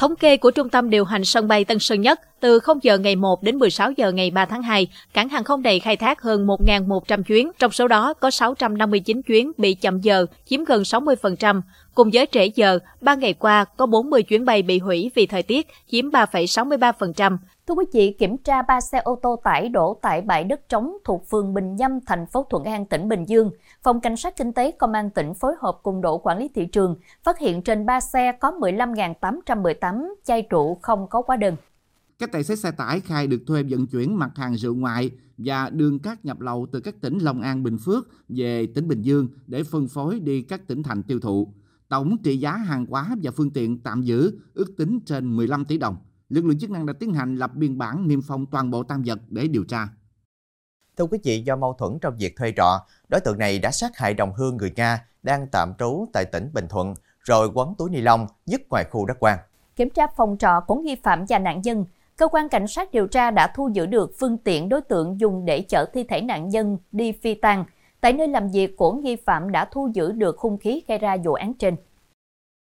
Thống 0.00 0.16
kê 0.16 0.36
của 0.36 0.50
Trung 0.50 0.68
tâm 0.68 0.90
điều 0.90 1.04
hành 1.04 1.24
sân 1.24 1.48
bay 1.48 1.64
Tân 1.64 1.78
Sơn 1.78 2.00
Nhất, 2.00 2.20
từ 2.40 2.58
0 2.58 2.78
giờ 2.82 2.98
ngày 2.98 3.16
1 3.16 3.42
đến 3.42 3.56
16 3.58 3.92
giờ 3.96 4.12
ngày 4.12 4.30
3 4.30 4.44
tháng 4.44 4.62
2, 4.62 4.86
cảng 5.12 5.28
hàng 5.28 5.44
không 5.44 5.62
này 5.62 5.80
khai 5.80 5.96
thác 5.96 6.22
hơn 6.22 6.46
1.100 6.46 7.22
chuyến, 7.22 7.50
trong 7.58 7.72
số 7.72 7.88
đó 7.88 8.14
có 8.14 8.30
659 8.30 9.22
chuyến 9.22 9.52
bị 9.58 9.74
chậm 9.74 10.00
giờ, 10.00 10.26
chiếm 10.46 10.64
gần 10.64 10.82
60%. 10.82 11.60
Cùng 11.94 12.10
với 12.12 12.26
trễ 12.32 12.46
giờ, 12.54 12.78
3 13.00 13.14
ngày 13.14 13.32
qua 13.32 13.64
có 13.64 13.86
40 13.86 14.22
chuyến 14.22 14.44
bay 14.44 14.62
bị 14.62 14.78
hủy 14.78 15.10
vì 15.14 15.26
thời 15.26 15.42
tiết, 15.42 15.66
chiếm 15.90 16.10
3,63%. 16.10 17.36
Thưa 17.70 17.74
quý 17.74 17.84
vị, 17.92 18.16
kiểm 18.18 18.36
tra 18.38 18.62
3 18.62 18.80
xe 18.80 18.98
ô 18.98 19.18
tô 19.22 19.40
tải 19.44 19.68
đổ 19.68 19.98
tại 20.02 20.20
bãi 20.20 20.44
đất 20.44 20.68
trống 20.68 20.96
thuộc 21.04 21.28
phường 21.30 21.54
Bình 21.54 21.76
Nhâm, 21.76 21.92
thành 22.06 22.26
phố 22.26 22.46
Thuận 22.50 22.64
An, 22.64 22.86
tỉnh 22.86 23.08
Bình 23.08 23.24
Dương. 23.28 23.50
Phòng 23.82 24.00
Cảnh 24.00 24.16
sát 24.16 24.36
Kinh 24.36 24.52
tế 24.52 24.70
Công 24.70 24.92
an 24.92 25.10
tỉnh 25.10 25.34
phối 25.34 25.52
hợp 25.60 25.78
cùng 25.82 26.00
đội 26.00 26.18
quản 26.22 26.38
lý 26.38 26.48
thị 26.54 26.66
trường 26.66 26.96
phát 27.24 27.38
hiện 27.38 27.62
trên 27.62 27.86
3 27.86 28.00
xe 28.00 28.32
có 28.32 28.50
15.818 28.50 30.08
chai 30.24 30.46
rượu 30.50 30.78
không 30.82 31.06
có 31.10 31.22
hóa 31.26 31.36
đơn. 31.36 31.56
Các 32.18 32.32
tài 32.32 32.44
xế 32.44 32.56
xe 32.56 32.70
tải 32.70 33.00
khai 33.00 33.26
được 33.26 33.42
thuê 33.46 33.62
vận 33.62 33.86
chuyển 33.86 34.18
mặt 34.18 34.30
hàng 34.36 34.54
rượu 34.54 34.74
ngoại 34.74 35.10
và 35.38 35.70
đường 35.70 35.98
cát 35.98 36.24
nhập 36.24 36.40
lậu 36.40 36.66
từ 36.72 36.80
các 36.80 36.94
tỉnh 37.00 37.18
Long 37.18 37.40
An, 37.40 37.62
Bình 37.62 37.78
Phước 37.78 38.08
về 38.28 38.66
tỉnh 38.74 38.88
Bình 38.88 39.02
Dương 39.02 39.28
để 39.46 39.62
phân 39.62 39.88
phối 39.88 40.20
đi 40.20 40.42
các 40.42 40.66
tỉnh 40.66 40.82
thành 40.82 41.02
tiêu 41.02 41.20
thụ. 41.20 41.52
Tổng 41.88 42.16
trị 42.22 42.36
giá 42.36 42.52
hàng 42.52 42.86
hóa 42.86 43.16
và 43.22 43.30
phương 43.30 43.50
tiện 43.50 43.78
tạm 43.78 44.02
giữ 44.02 44.32
ước 44.54 44.76
tính 44.76 45.00
trên 45.06 45.36
15 45.36 45.64
tỷ 45.64 45.78
đồng 45.78 45.96
lực 46.30 46.44
lượng 46.44 46.58
chức 46.58 46.70
năng 46.70 46.86
đã 46.86 46.92
tiến 47.00 47.14
hành 47.14 47.36
lập 47.36 47.50
biên 47.54 47.78
bản 47.78 48.08
niêm 48.08 48.20
phong 48.22 48.46
toàn 48.46 48.70
bộ 48.70 48.82
tam 48.82 49.02
vật 49.06 49.18
để 49.28 49.48
điều 49.48 49.64
tra. 49.64 49.88
Thưa 50.96 51.06
quý 51.06 51.18
vị, 51.24 51.42
do 51.46 51.56
mâu 51.56 51.72
thuẫn 51.72 51.98
trong 52.00 52.16
việc 52.18 52.36
thuê 52.36 52.52
trọ, 52.56 52.86
đối 53.08 53.20
tượng 53.20 53.38
này 53.38 53.58
đã 53.58 53.70
sát 53.70 53.96
hại 53.96 54.14
đồng 54.14 54.32
hương 54.32 54.56
người 54.56 54.72
Nga 54.76 55.06
đang 55.22 55.46
tạm 55.52 55.72
trú 55.78 56.06
tại 56.12 56.24
tỉnh 56.24 56.50
Bình 56.52 56.66
Thuận, 56.68 56.94
rồi 57.20 57.50
quấn 57.54 57.74
túi 57.78 57.90
ni 57.90 58.00
lông 58.00 58.26
dứt 58.46 58.68
ngoài 58.68 58.84
khu 58.90 59.06
đất 59.06 59.16
quan. 59.20 59.38
Kiểm 59.76 59.90
tra 59.90 60.06
phòng 60.16 60.36
trọ 60.38 60.60
của 60.66 60.74
nghi 60.74 60.96
phạm 61.02 61.24
và 61.28 61.38
nạn 61.38 61.60
nhân, 61.62 61.84
cơ 62.16 62.28
quan 62.28 62.48
cảnh 62.48 62.66
sát 62.66 62.92
điều 62.92 63.06
tra 63.06 63.30
đã 63.30 63.52
thu 63.56 63.70
giữ 63.72 63.86
được 63.86 64.12
phương 64.18 64.38
tiện 64.38 64.68
đối 64.68 64.80
tượng 64.80 65.20
dùng 65.20 65.44
để 65.44 65.62
chở 65.62 65.84
thi 65.94 66.04
thể 66.04 66.20
nạn 66.20 66.48
nhân 66.48 66.78
đi 66.92 67.12
phi 67.12 67.34
tang. 67.34 67.64
Tại 68.00 68.12
nơi 68.12 68.28
làm 68.28 68.48
việc 68.48 68.76
của 68.76 68.92
nghi 68.92 69.16
phạm 69.16 69.52
đã 69.52 69.64
thu 69.64 69.90
giữ 69.94 70.12
được 70.12 70.38
hung 70.38 70.58
khí 70.58 70.82
gây 70.88 70.98
ra 70.98 71.16
vụ 71.24 71.32
án 71.32 71.54
trên. 71.54 71.76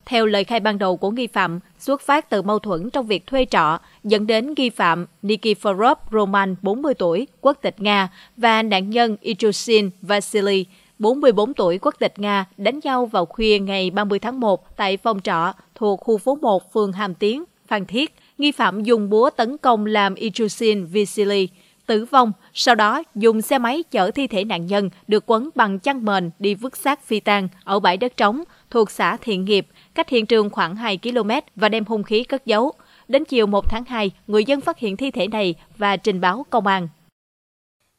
Theo 0.06 0.26
lời 0.26 0.44
khai 0.44 0.60
ban 0.60 0.78
đầu 0.78 0.98
của 0.98 1.12
nghi 1.12 1.28
phạm, 1.28 1.60
xuất 1.80 2.02
phát 2.02 2.30
từ 2.30 2.42
mâu 2.42 2.60
thuẫn 2.60 2.90
trong 2.90 3.08
việc 3.08 3.28
thuê 3.28 3.46
trọ, 3.46 3.80
dẫn 4.04 4.28
đến 4.28 4.54
nghi 4.58 4.70
phạm 4.70 5.06
Nikiforov 5.24 5.96
Roman, 6.12 6.56
40 6.62 6.94
tuổi, 6.94 7.28
quốc 7.42 7.58
tịch 7.62 7.76
Nga, 7.78 8.10
và 8.38 8.64
nạn 8.64 8.90
nhân 8.90 9.18
Ichusin 9.22 9.90
Vasily, 10.02 10.66
44 11.00 11.54
tuổi, 11.54 11.80
quốc 11.82 11.96
tịch 12.00 12.14
Nga, 12.20 12.46
đánh 12.58 12.80
nhau 12.84 13.06
vào 13.06 13.26
khuya 13.26 13.60
ngày 13.60 13.92
30 13.92 14.20
tháng 14.20 14.40
1 14.40 14.78
tại 14.78 14.98
phòng 14.98 15.22
trọ 15.22 15.54
thuộc 15.76 16.00
khu 16.00 16.18
phố 16.18 16.36
1, 16.42 16.74
phường 16.74 16.92
Hàm 16.92 17.14
Tiến, 17.14 17.44
Phan 17.68 17.86
Thiết. 17.86 18.16
Nghi 18.38 18.52
phạm 18.52 18.84
dùng 18.84 19.10
búa 19.10 19.30
tấn 19.30 19.58
công 19.58 19.86
làm 19.86 20.16
Ichusin 20.16 20.86
Vasily 20.86 21.50
tử 21.86 22.06
vong, 22.06 22.32
sau 22.54 22.76
đó 22.76 23.04
dùng 23.16 23.42
xe 23.42 23.58
máy 23.58 23.84
chở 23.92 24.12
thi 24.12 24.28
thể 24.28 24.44
nạn 24.44 24.66
nhân 24.66 24.90
được 25.08 25.24
quấn 25.28 25.50
bằng 25.56 25.80
chăn 25.80 26.06
mền 26.06 26.32
đi 26.40 26.56
vứt 26.56 26.78
xác 26.78 27.04
phi 27.04 27.20
tang 27.20 27.48
ở 27.64 27.80
bãi 27.80 27.98
đất 27.98 28.18
trống 28.18 28.44
thuộc 28.76 28.92
xã 28.92 29.18
Thiện 29.22 29.46
Nghiệp, 29.46 29.68
cách 29.96 30.10
hiện 30.10 30.26
trường 30.26 30.50
khoảng 30.50 30.76
2 30.76 30.98
km 30.98 31.30
và 31.56 31.70
đem 31.70 31.86
hung 31.86 32.04
khí 32.04 32.24
cất 32.24 32.46
giấu. 32.46 32.72
Đến 33.08 33.26
chiều 33.26 33.48
1 33.48 33.70
tháng 33.70 33.86
2, 33.86 34.12
người 34.28 34.46
dân 34.46 34.62
phát 34.62 34.78
hiện 34.78 34.98
thi 34.98 35.12
thể 35.12 35.28
này 35.28 35.56
và 35.78 35.98
trình 35.98 36.22
báo 36.22 36.46
công 36.50 36.68
an. 36.68 36.88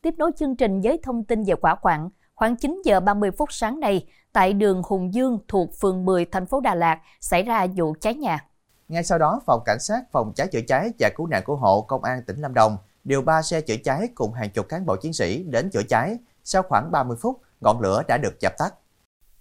Tiếp 0.02 0.14
nối 0.18 0.30
chương 0.38 0.56
trình 0.56 0.80
với 0.80 1.00
thông 1.02 1.24
tin 1.24 1.44
về 1.44 1.54
quả 1.60 1.74
quạng, 1.74 2.08
khoảng 2.34 2.56
9 2.56 2.82
giờ 2.84 3.00
30 3.00 3.30
phút 3.30 3.52
sáng 3.52 3.80
nay, 3.80 4.06
tại 4.32 4.52
đường 4.52 4.82
Hùng 4.86 5.14
Dương 5.14 5.38
thuộc 5.48 5.70
phường 5.80 6.04
10 6.04 6.24
thành 6.24 6.46
phố 6.46 6.60
Đà 6.60 6.74
Lạt 6.74 7.00
xảy 7.20 7.42
ra 7.42 7.66
vụ 7.76 7.94
cháy 8.00 8.14
nhà. 8.14 8.44
Ngay 8.88 9.04
sau 9.04 9.18
đó, 9.18 9.40
Phòng 9.46 9.62
Cảnh 9.64 9.80
sát 9.80 10.02
Phòng 10.12 10.32
cháy 10.36 10.46
chữa 10.52 10.60
cháy 10.68 10.90
và 10.98 11.10
Cứu 11.16 11.26
nạn 11.26 11.42
Cứu 11.46 11.56
hộ 11.56 11.82
Công 11.82 12.04
an 12.04 12.22
tỉnh 12.26 12.40
Lâm 12.40 12.54
Đồng 12.54 12.76
điều 13.04 13.22
3 13.22 13.42
xe 13.42 13.60
chữa 13.60 13.76
cháy 13.84 14.08
cùng 14.14 14.32
hàng 14.32 14.50
chục 14.50 14.68
cán 14.68 14.86
bộ 14.86 14.96
chiến 14.96 15.12
sĩ 15.12 15.42
đến 15.42 15.70
chữa 15.70 15.82
cháy. 15.88 16.16
Sau 16.44 16.62
khoảng 16.62 16.90
30 16.92 17.16
phút, 17.20 17.40
ngọn 17.60 17.80
lửa 17.80 18.02
đã 18.08 18.18
được 18.18 18.40
dập 18.40 18.52
tắt. 18.58 18.74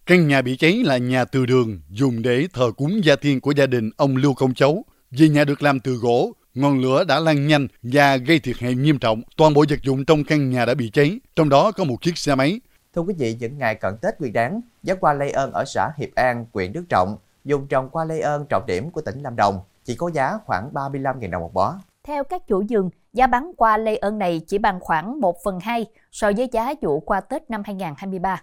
Căn 0.08 0.28
nhà 0.28 0.42
bị 0.42 0.58
cháy 0.58 0.82
là 0.86 0.98
nhà 0.98 1.26
từ 1.26 1.46
đường 1.46 1.82
dùng 1.90 2.22
để 2.22 2.48
thờ 2.54 2.72
cúng 2.78 3.00
gia 3.04 3.16
tiên 3.16 3.42
của 3.42 3.52
gia 3.52 3.66
đình 3.66 3.92
ông 3.98 4.18
Lưu 4.18 4.34
Công 4.34 4.54
Chấu. 4.54 4.84
Vì 5.12 5.30
nhà 5.30 5.44
được 5.44 5.64
làm 5.64 5.80
từ 5.80 5.94
gỗ, 5.94 6.32
ngọn 6.54 6.82
lửa 6.82 7.04
đã 7.04 7.20
lan 7.20 7.48
nhanh 7.48 7.68
và 7.84 8.18
gây 8.18 8.40
thiệt 8.40 8.56
hại 8.60 8.76
nghiêm 8.76 9.00
trọng. 9.00 9.22
Toàn 9.38 9.54
bộ 9.54 9.66
vật 9.70 9.80
dụng 9.84 10.06
trong 10.06 10.24
căn 10.24 10.50
nhà 10.50 10.66
đã 10.66 10.74
bị 10.74 10.90
cháy, 10.94 11.20
trong 11.36 11.50
đó 11.50 11.72
có 11.72 11.84
một 11.84 12.02
chiếc 12.02 12.18
xe 12.18 12.36
máy. 12.36 12.60
Thưa 12.96 13.02
quý 13.02 13.14
vị, 13.18 13.38
những 13.40 13.58
ngày 13.58 13.76
cận 13.76 13.98
Tết 14.02 14.20
Nguyên 14.20 14.34
đáng, 14.34 14.62
giá 14.84 14.96
hoa 15.02 15.14
lây 15.14 15.32
ơn 15.32 15.52
ở 15.52 15.64
xã 15.68 15.90
Hiệp 15.98 16.10
An, 16.16 16.46
huyện 16.54 16.74
Đức 16.74 16.84
Trọng, 16.90 17.18
dùng 17.46 17.68
trồng 17.68 17.90
hoa 17.92 18.06
lây 18.06 18.20
ơn 18.20 18.46
trọng 18.50 18.66
điểm 18.66 18.92
của 18.92 19.02
tỉnh 19.02 19.22
Lâm 19.22 19.36
Đồng, 19.36 19.60
chỉ 19.86 19.96
có 19.96 20.10
giá 20.14 20.38
khoảng 20.46 20.70
35.000 20.74 21.30
đồng 21.30 21.42
một 21.42 21.54
bó. 21.54 21.76
Theo 22.04 22.24
các 22.24 22.48
chủ 22.48 22.64
vườn, 22.70 22.90
giá 23.14 23.28
bán 23.28 23.52
qua 23.58 23.78
lây 23.78 23.98
ơn 23.98 24.18
này 24.18 24.42
chỉ 24.48 24.58
bằng 24.58 24.80
khoảng 24.80 25.20
1 25.22 25.44
phần 25.44 25.60
2 25.60 25.86
so 26.12 26.32
với 26.38 26.50
giá 26.52 26.74
vụ 26.82 27.00
qua 27.00 27.22
Tết 27.22 27.50
năm 27.50 27.62
2023. 27.66 28.42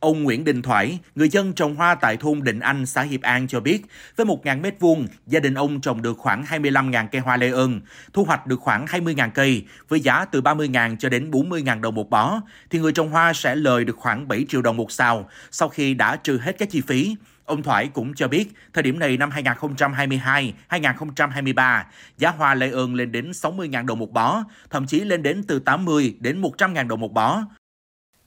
Ông 0.00 0.22
Nguyễn 0.22 0.44
Đình 0.44 0.62
Thoải, 0.62 0.98
người 1.14 1.28
dân 1.28 1.52
trồng 1.52 1.76
hoa 1.76 1.94
tại 1.94 2.16
thôn 2.16 2.42
Định 2.42 2.60
Anh, 2.60 2.86
xã 2.86 3.02
Hiệp 3.02 3.22
An 3.22 3.48
cho 3.48 3.60
biết, 3.60 3.82
với 4.16 4.26
1.000 4.26 4.62
m2, 4.62 5.06
gia 5.26 5.40
đình 5.40 5.54
ông 5.54 5.80
trồng 5.80 6.02
được 6.02 6.18
khoảng 6.18 6.44
25.000 6.44 7.06
cây 7.12 7.20
hoa 7.20 7.36
lê 7.36 7.50
ơn, 7.50 7.80
thu 8.12 8.24
hoạch 8.24 8.46
được 8.46 8.60
khoảng 8.60 8.86
20.000 8.86 9.30
cây, 9.30 9.64
với 9.88 10.00
giá 10.00 10.24
từ 10.24 10.40
30.000 10.40 10.96
cho 10.96 11.08
đến 11.08 11.30
40.000 11.30 11.80
đồng 11.80 11.94
một 11.94 12.10
bó, 12.10 12.40
thì 12.70 12.78
người 12.78 12.92
trồng 12.92 13.10
hoa 13.10 13.32
sẽ 13.32 13.54
lời 13.54 13.84
được 13.84 13.96
khoảng 13.96 14.28
7 14.28 14.46
triệu 14.48 14.62
đồng 14.62 14.76
một 14.76 14.92
sao 14.92 15.28
sau 15.50 15.68
khi 15.68 15.94
đã 15.94 16.16
trừ 16.16 16.38
hết 16.42 16.58
các 16.58 16.70
chi 16.70 16.80
phí. 16.80 17.16
Ông 17.44 17.62
Thoải 17.62 17.88
cũng 17.88 18.14
cho 18.14 18.28
biết, 18.28 18.52
thời 18.72 18.82
điểm 18.82 18.98
này 18.98 19.16
năm 19.16 19.30
2022-2023, 19.30 21.84
giá 22.18 22.30
hoa 22.30 22.54
lê 22.54 22.70
ơn 22.70 22.94
lên 22.94 23.12
đến 23.12 23.30
60.000 23.30 23.86
đồng 23.86 23.98
một 23.98 24.12
bó, 24.12 24.44
thậm 24.70 24.86
chí 24.86 25.00
lên 25.00 25.22
đến 25.22 25.42
từ 25.42 25.58
80 25.58 26.16
đến 26.20 26.42
100.000 26.42 26.88
đồng 26.88 27.00
một 27.00 27.12
bó. 27.12 27.42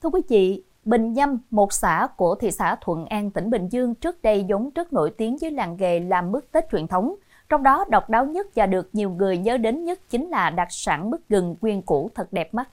Thưa 0.04 0.10
quý 0.10 0.22
vị, 0.30 0.62
Bình 0.86 1.14
Nhâm, 1.14 1.38
một 1.52 1.74
xã 1.74 2.08
của 2.18 2.36
thị 2.36 2.52
xã 2.52 2.76
Thuận 2.82 3.06
An, 3.06 3.32
tỉnh 3.32 3.50
Bình 3.50 3.68
Dương 3.70 3.96
trước 3.96 4.22
đây 4.22 4.46
vốn 4.50 4.70
rất 4.76 4.94
nổi 4.94 5.12
tiếng 5.18 5.38
với 5.42 5.52
làng 5.52 5.78
nghề 5.80 6.00
làm 6.00 6.32
mứt 6.32 6.52
Tết 6.52 6.64
truyền 6.72 6.88
thống. 6.88 7.16
Trong 7.50 7.64
đó 7.64 7.86
độc 7.90 8.10
đáo 8.10 8.26
nhất 8.26 8.48
và 8.56 8.66
được 8.66 8.90
nhiều 8.94 9.10
người 9.10 9.38
nhớ 9.38 9.58
đến 9.58 9.86
nhất 9.86 10.00
chính 10.10 10.30
là 10.30 10.50
đặc 10.50 10.68
sản 10.72 11.10
mứt 11.12 11.20
gừng 11.30 11.56
nguyên 11.62 11.82
củ 11.82 12.12
thật 12.16 12.34
đẹp 12.34 12.54
mắt. 12.54 12.70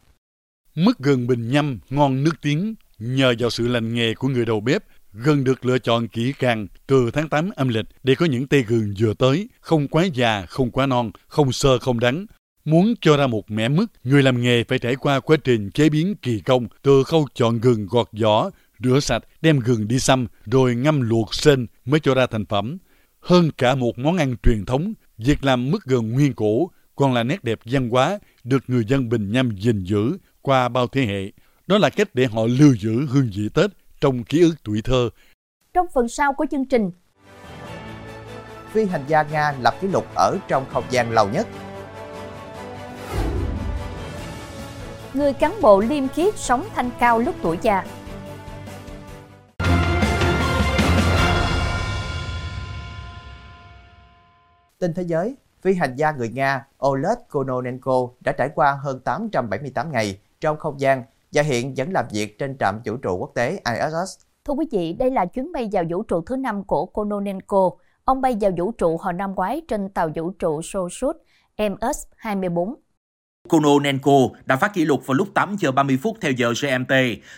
Mứt 0.75 0.99
gừng 0.99 1.27
Bình 1.27 1.51
Nhâm 1.51 1.79
ngon 1.91 2.25
nước 2.25 2.35
tiếng 2.43 2.75
nhờ 2.99 3.35
vào 3.39 3.51
sự 3.51 3.69
lành 3.69 3.95
nghề 3.95 4.15
của 4.15 4.29
người 4.29 4.45
đầu 4.45 4.61
bếp 4.61 4.83
gừng 5.13 5.45
được 5.45 5.65
lựa 5.65 5.79
chọn 5.79 6.09
kỹ 6.09 6.33
càng 6.39 6.67
từ 6.87 7.11
tháng 7.11 7.29
8 7.29 7.51
âm 7.57 7.69
lịch 7.69 7.87
để 8.03 8.15
có 8.15 8.27
những 8.27 8.47
cây 8.47 8.63
gừng 8.63 8.95
vừa 8.99 9.15
tới, 9.15 9.49
không 9.61 9.89
quá 9.89 10.05
già, 10.05 10.47
không 10.49 10.71
quá 10.71 10.87
non, 10.87 11.11
không 11.29 11.53
sơ 11.53 11.79
không 11.79 12.01
đắng, 12.01 12.27
Muốn 12.69 12.95
cho 13.01 13.17
ra 13.17 13.27
một 13.27 13.51
mẻ 13.51 13.69
mứt, 13.69 13.89
người 14.05 14.23
làm 14.23 14.43
nghề 14.43 14.65
phải 14.65 14.79
trải 14.79 14.97
qua 14.97 15.21
quá 15.21 15.37
trình 15.45 15.71
chế 15.71 15.89
biến 15.89 16.15
kỳ 16.23 16.41
công 16.41 16.67
từ 16.83 17.03
khâu 17.05 17.27
chọn 17.35 17.61
gừng 17.61 17.87
gọt 17.87 18.09
vỏ, 18.21 18.51
rửa 18.85 19.01
sạch, 19.01 19.25
đem 19.43 19.61
gừng 19.61 19.89
đi 19.89 19.99
xăm, 19.99 20.27
rồi 20.47 20.75
ngâm 20.75 21.01
luộc 21.01 21.35
sên 21.35 21.67
mới 21.85 22.01
cho 22.01 22.15
ra 22.15 22.27
thành 22.27 22.47
phẩm. 22.47 22.79
Hơn 23.21 23.51
cả 23.59 23.75
một 23.75 23.99
món 23.99 24.17
ăn 24.17 24.37
truyền 24.43 24.65
thống, 24.65 24.95
việc 25.19 25.45
làm 25.45 25.71
mứt 25.71 25.83
gừng 25.85 26.13
nguyên 26.13 26.33
cổ 26.33 26.71
còn 26.97 27.13
là 27.13 27.23
nét 27.23 27.45
đẹp 27.45 27.59
văn 27.65 27.91
hóa 27.91 28.19
được 28.45 28.65
người 28.69 28.85
dân 28.85 29.09
Bình 29.09 29.33
Nhâm 29.33 29.57
gìn 29.57 29.85
giữ 29.85 30.19
qua 30.43 30.69
bao 30.69 30.87
thế 30.87 31.07
hệ. 31.07 31.33
Đó 31.67 31.79
là 31.79 31.91
cách 31.91 32.09
để 32.15 32.27
họ 32.27 32.43
lưu 32.47 32.75
giữ 32.81 33.07
hương 33.07 33.31
vị 33.35 33.49
Tết 33.55 33.71
trong 34.01 34.25
ký 34.25 34.41
ức 34.41 34.55
tuổi 34.65 34.83
thơ. 34.83 35.11
Trong 35.75 35.87
phần 35.95 36.09
sau 36.09 36.33
của 36.33 36.47
chương 36.51 36.67
trình, 36.67 36.91
phi 38.73 38.85
hành 38.85 39.05
gia 39.09 39.23
Nga 39.23 39.53
lập 39.61 39.75
kỷ 39.81 39.89
lục 39.89 40.07
ở 40.15 40.37
trong 40.49 40.65
không 40.73 40.85
gian 40.91 41.11
lâu 41.11 41.29
nhất. 41.29 41.47
Người 45.15 45.33
cán 45.33 45.53
bộ 45.63 45.81
liêm 45.81 46.09
khiết 46.09 46.37
sống 46.37 46.65
thanh 46.75 46.91
cao 46.99 47.19
lúc 47.19 47.35
tuổi 47.43 47.59
già. 47.63 47.85
Tin 54.79 54.95
thế 54.95 55.03
giới, 55.03 55.37
phi 55.63 55.75
hành 55.75 55.97
gia 55.97 56.13
người 56.13 56.29
Nga 56.29 56.67
Oleg 56.87 57.19
Kononenko 57.29 58.09
đã 58.21 58.33
trải 58.33 58.49
qua 58.55 58.79
hơn 58.83 59.01
878 59.01 59.93
ngày 59.93 60.19
trong 60.41 60.57
không 60.57 60.81
gian 60.81 61.03
và 61.33 61.43
hiện 61.43 61.75
vẫn 61.77 61.93
làm 61.93 62.05
việc 62.13 62.39
trên 62.39 62.57
trạm 62.59 62.81
vũ 62.85 62.97
trụ 62.97 63.19
quốc 63.19 63.31
tế 63.35 63.51
ISS. 63.51 64.19
Thưa 64.45 64.55
quý 64.55 64.67
vị, 64.73 64.93
đây 64.93 65.11
là 65.11 65.27
chuyến 65.27 65.53
bay 65.53 65.69
vào 65.73 65.85
vũ 65.91 66.03
trụ 66.03 66.23
thứ 66.27 66.37
năm 66.37 66.65
của 66.65 66.87
Kononenko. 66.87 67.71
Ông 68.05 68.21
bay 68.21 68.37
vào 68.41 68.51
vũ 68.57 68.73
trụ 68.73 68.97
hồi 68.97 69.13
năm 69.13 69.35
ngoái 69.35 69.63
trên 69.69 69.89
tàu 69.89 70.09
vũ 70.15 70.31
trụ 70.31 70.61
Soyuz 70.61 71.13
MS-24. 71.57 72.75
Kononenko 73.49 74.29
đã 74.47 74.57
phá 74.57 74.69
kỷ 74.69 74.85
lục 74.85 75.07
vào 75.07 75.15
lúc 75.15 75.29
8 75.35 75.57
giờ 75.59 75.73
30 75.73 75.99
phút 76.03 76.19
theo 76.21 76.33
giờ 76.33 76.53
GMT, 76.63 76.95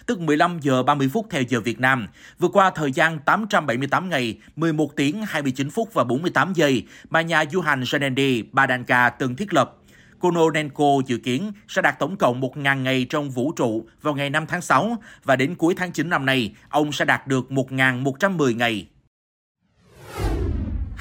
tức 0.06 0.20
15 0.20 0.58
giờ 0.60 0.82
30 0.82 1.10
phút 1.12 1.26
theo 1.30 1.42
giờ 1.42 1.60
Việt 1.60 1.80
Nam, 1.80 2.08
vượt 2.38 2.50
qua 2.52 2.70
thời 2.70 2.92
gian 2.92 3.18
878 3.18 4.10
ngày, 4.10 4.38
11 4.56 4.96
tiếng 4.96 5.22
29 5.22 5.70
phút 5.70 5.94
và 5.94 6.04
48 6.04 6.52
giây 6.52 6.86
mà 7.10 7.20
nhà 7.20 7.44
du 7.52 7.60
hành 7.60 7.84
Gennady 7.92 8.42
Badanka 8.42 9.10
từng 9.10 9.36
thiết 9.36 9.54
lập. 9.54 9.76
Kononenko 10.20 10.84
dự 11.06 11.16
kiến 11.16 11.52
sẽ 11.68 11.82
đạt 11.82 11.98
tổng 11.98 12.16
cộng 12.16 12.40
1.000 12.40 12.82
ngày 12.82 13.06
trong 13.10 13.30
vũ 13.30 13.52
trụ 13.52 13.86
vào 14.02 14.14
ngày 14.14 14.30
5 14.30 14.46
tháng 14.46 14.60
6 14.60 14.96
và 15.24 15.36
đến 15.36 15.54
cuối 15.54 15.74
tháng 15.76 15.92
9 15.92 16.10
năm 16.10 16.26
nay, 16.26 16.54
ông 16.68 16.92
sẽ 16.92 17.04
đạt 17.04 17.26
được 17.26 17.46
1.110 17.50 18.56
ngày. 18.56 18.86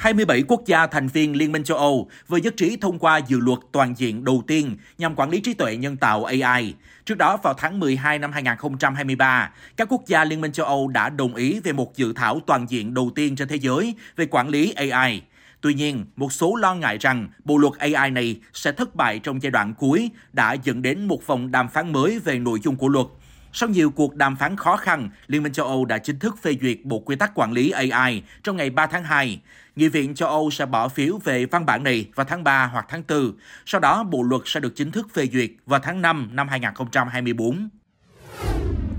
27 0.00 0.42
quốc 0.48 0.62
gia 0.66 0.86
thành 0.86 1.08
viên 1.08 1.36
Liên 1.36 1.52
minh 1.52 1.64
châu 1.64 1.76
Âu 1.76 2.08
vừa 2.28 2.36
nhất 2.36 2.54
trí 2.56 2.76
thông 2.76 2.98
qua 2.98 3.18
dự 3.18 3.38
luật 3.38 3.58
toàn 3.72 3.94
diện 3.96 4.24
đầu 4.24 4.42
tiên 4.46 4.76
nhằm 4.98 5.14
quản 5.14 5.30
lý 5.30 5.40
trí 5.40 5.54
tuệ 5.54 5.76
nhân 5.76 5.96
tạo 5.96 6.24
AI. 6.24 6.74
Trước 7.04 7.18
đó, 7.18 7.36
vào 7.42 7.54
tháng 7.54 7.80
12 7.80 8.18
năm 8.18 8.32
2023, 8.32 9.50
các 9.76 9.88
quốc 9.90 10.02
gia 10.06 10.24
Liên 10.24 10.40
minh 10.40 10.52
châu 10.52 10.66
Âu 10.66 10.88
đã 10.88 11.08
đồng 11.08 11.34
ý 11.34 11.60
về 11.60 11.72
một 11.72 11.96
dự 11.96 12.12
thảo 12.12 12.40
toàn 12.46 12.66
diện 12.68 12.94
đầu 12.94 13.10
tiên 13.14 13.36
trên 13.36 13.48
thế 13.48 13.56
giới 13.56 13.94
về 14.16 14.26
quản 14.30 14.48
lý 14.48 14.72
AI. 14.72 15.22
Tuy 15.60 15.74
nhiên, 15.74 16.04
một 16.16 16.32
số 16.32 16.54
lo 16.54 16.74
ngại 16.74 16.98
rằng 16.98 17.28
bộ 17.44 17.56
luật 17.56 17.72
AI 17.78 18.10
này 18.10 18.40
sẽ 18.52 18.72
thất 18.72 18.94
bại 18.94 19.18
trong 19.18 19.42
giai 19.42 19.50
đoạn 19.50 19.74
cuối 19.74 20.10
đã 20.32 20.52
dẫn 20.52 20.82
đến 20.82 21.08
một 21.08 21.26
vòng 21.26 21.50
đàm 21.50 21.68
phán 21.68 21.92
mới 21.92 22.18
về 22.18 22.38
nội 22.38 22.58
dung 22.62 22.76
của 22.76 22.88
luật. 22.88 23.06
Sau 23.52 23.68
nhiều 23.68 23.90
cuộc 23.90 24.16
đàm 24.16 24.36
phán 24.36 24.56
khó 24.56 24.76
khăn, 24.76 25.10
Liên 25.26 25.42
minh 25.42 25.52
châu 25.52 25.66
Âu 25.66 25.84
đã 25.84 25.98
chính 25.98 26.18
thức 26.18 26.38
phê 26.42 26.56
duyệt 26.62 26.78
Bộ 26.84 26.98
Quy 26.98 27.16
tắc 27.16 27.34
Quản 27.34 27.52
lý 27.52 27.70
AI 27.70 28.22
trong 28.42 28.56
ngày 28.56 28.70
3 28.70 28.86
tháng 28.86 29.04
2. 29.04 29.40
Nghị 29.76 29.88
viện 29.88 30.14
châu 30.14 30.28
Âu 30.28 30.50
sẽ 30.50 30.66
bỏ 30.66 30.88
phiếu 30.88 31.18
về 31.24 31.46
văn 31.46 31.66
bản 31.66 31.84
này 31.84 32.06
vào 32.14 32.26
tháng 32.28 32.44
3 32.44 32.66
hoặc 32.66 32.86
tháng 32.88 33.02
4. 33.08 33.32
Sau 33.66 33.80
đó, 33.80 34.04
bộ 34.04 34.22
luật 34.22 34.42
sẽ 34.44 34.60
được 34.60 34.76
chính 34.76 34.90
thức 34.90 35.08
phê 35.14 35.28
duyệt 35.32 35.50
vào 35.66 35.80
tháng 35.80 36.02
5 36.02 36.30
năm 36.32 36.48
2024. 36.48 37.68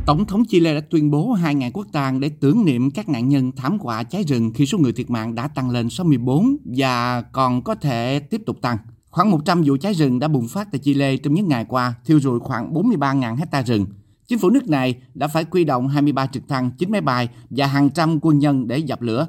Tổng 0.05 0.25
thống 0.25 0.43
Chile 0.48 0.74
đã 0.74 0.81
tuyên 0.89 1.12
bố 1.12 1.31
hai 1.31 1.55
ngày 1.55 1.72
quốc 1.74 1.88
tang 1.91 2.20
để 2.20 2.31
tưởng 2.39 2.65
niệm 2.65 2.91
các 2.91 3.10
nạn 3.10 3.29
nhân 3.29 3.51
thảm 3.51 3.77
họa 3.79 4.03
cháy 4.03 4.24
rừng 4.24 4.51
khi 4.55 4.65
số 4.65 4.77
người 4.77 4.93
thiệt 4.93 5.10
mạng 5.10 5.36
đã 5.36 5.48
tăng 5.48 5.70
lên 5.70 5.89
64 5.89 6.58
và 6.77 7.22
còn 7.22 7.63
có 7.63 7.75
thể 7.75 8.20
tiếp 8.20 8.41
tục 8.46 8.58
tăng. 8.62 8.77
Khoảng 9.10 9.31
100 9.31 9.62
vụ 9.65 9.77
cháy 9.81 9.93
rừng 9.93 10.20
đã 10.20 10.27
bùng 10.27 10.48
phát 10.48 10.67
tại 10.72 10.79
Chile 10.79 11.17
trong 11.17 11.34
những 11.34 11.48
ngày 11.48 11.65
qua, 11.67 11.93
thiêu 12.05 12.20
rụi 12.20 12.39
khoảng 12.39 12.74
43.000 12.74 13.36
hecta 13.36 13.62
rừng. 13.62 13.86
Chính 14.32 14.40
phủ 14.40 14.50
nước 14.50 14.70
này 14.70 15.02
đã 15.14 15.28
phải 15.28 15.46
quy 15.46 15.64
động 15.64 15.88
23 15.88 16.26
trực 16.26 16.48
thăng, 16.48 16.72
9 16.78 16.92
máy 16.92 17.02
bay 17.02 17.30
và 17.50 17.68
hàng 17.68 17.90
trăm 17.90 18.20
quân 18.22 18.40
nhân 18.40 18.68
để 18.68 18.78
dập 18.78 19.02
lửa. 19.02 19.28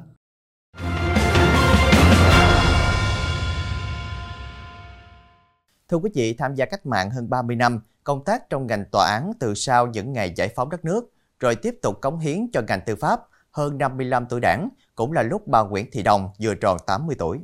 Thưa 5.89 5.97
quý 5.97 6.09
vị, 6.13 6.33
tham 6.33 6.55
gia 6.55 6.65
cách 6.65 6.85
mạng 6.85 7.09
hơn 7.09 7.29
30 7.29 7.55
năm, 7.55 7.79
công 8.03 8.23
tác 8.23 8.49
trong 8.49 8.67
ngành 8.67 8.85
tòa 8.91 9.05
án 9.11 9.31
từ 9.39 9.53
sau 9.53 9.87
những 9.87 10.13
ngày 10.13 10.33
giải 10.35 10.49
phóng 10.55 10.69
đất 10.69 10.85
nước, 10.85 11.13
rồi 11.39 11.55
tiếp 11.55 11.75
tục 11.81 12.01
cống 12.01 12.19
hiến 12.19 12.47
cho 12.53 12.61
ngành 12.67 12.81
tư 12.85 12.95
pháp 12.95 13.19
hơn 13.51 13.77
55 13.77 14.25
tuổi 14.29 14.39
đảng, 14.39 14.69
cũng 14.95 15.11
là 15.11 15.23
lúc 15.23 15.47
bà 15.47 15.63
Nguyễn 15.63 15.85
Thị 15.91 16.03
Đồng 16.03 16.29
vừa 16.43 16.55
tròn 16.55 16.77
80 16.87 17.15
tuổi. 17.19 17.39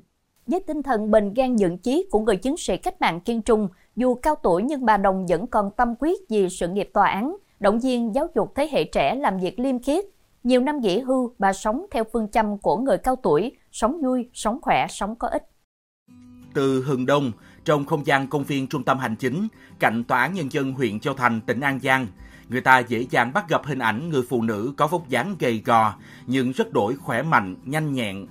Với 0.48 0.60
tinh 0.68 0.84
thần 0.84 1.12
bền 1.12 1.34
gan 1.34 1.56
dựng 1.56 1.78
chí 1.78 2.08
của 2.12 2.20
người 2.20 2.38
chiến 2.38 2.58
sĩ 2.58 2.78
cách 2.78 3.02
mạng 3.02 3.22
kiên 3.22 3.42
trung, 3.42 3.68
dù 3.96 4.16
cao 4.16 4.36
tuổi 4.44 4.64
nhưng 4.64 4.86
bà 4.86 4.98
Đồng 4.98 5.26
vẫn 5.26 5.48
còn 5.48 5.72
tâm 5.78 5.94
quyết 6.00 6.20
vì 6.30 6.50
sự 6.50 6.68
nghiệp 6.68 6.90
tòa 6.94 7.08
án, 7.08 7.36
động 7.60 7.80
viên 7.80 8.16
giáo 8.16 8.28
dục 8.36 8.52
thế 8.56 8.70
hệ 8.72 8.84
trẻ 8.84 9.16
làm 9.16 9.38
việc 9.38 9.60
liêm 9.60 9.80
khiết. 9.80 10.06
Nhiều 10.44 10.62
năm 10.62 10.80
nghỉ 10.80 11.00
hưu, 11.00 11.34
bà 11.40 11.54
sống 11.54 11.86
theo 11.92 12.04
phương 12.14 12.28
châm 12.32 12.58
của 12.58 12.78
người 12.78 12.98
cao 12.98 13.16
tuổi, 13.24 13.58
sống 13.72 14.02
vui, 14.02 14.30
sống 14.34 14.60
khỏe, 14.62 14.88
sống 14.90 15.16
có 15.16 15.28
ích. 15.28 15.44
Từ 16.54 16.84
Hừng 16.84 17.06
Đông, 17.06 17.32
trong 17.66 17.86
không 17.86 18.06
gian 18.06 18.28
công 18.28 18.44
viên 18.44 18.68
trung 18.68 18.84
tâm 18.84 18.98
hành 18.98 19.16
chính, 19.16 19.48
cạnh 19.80 20.04
Tòa 20.04 20.22
án 20.22 20.34
Nhân 20.34 20.52
dân 20.52 20.72
huyện 20.72 21.00
Châu 21.00 21.14
Thành, 21.14 21.42
tỉnh 21.42 21.60
An 21.60 21.80
Giang, 21.80 22.08
người 22.50 22.62
ta 22.62 22.80
dễ 22.80 23.06
dàng 23.10 23.34
bắt 23.34 23.50
gặp 23.50 23.66
hình 23.66 23.80
ảnh 23.80 24.10
người 24.10 24.24
phụ 24.30 24.42
nữ 24.42 24.74
có 24.78 24.88
vóc 24.88 25.10
dáng 25.10 25.36
gầy 25.40 25.62
gò 25.66 25.94
nhưng 26.28 26.52
rất 26.52 26.74
đổi 26.74 26.96
khỏe 26.96 27.22
mạnh, 27.22 27.56
nhanh 27.66 27.94
nhẹn. 27.94 28.26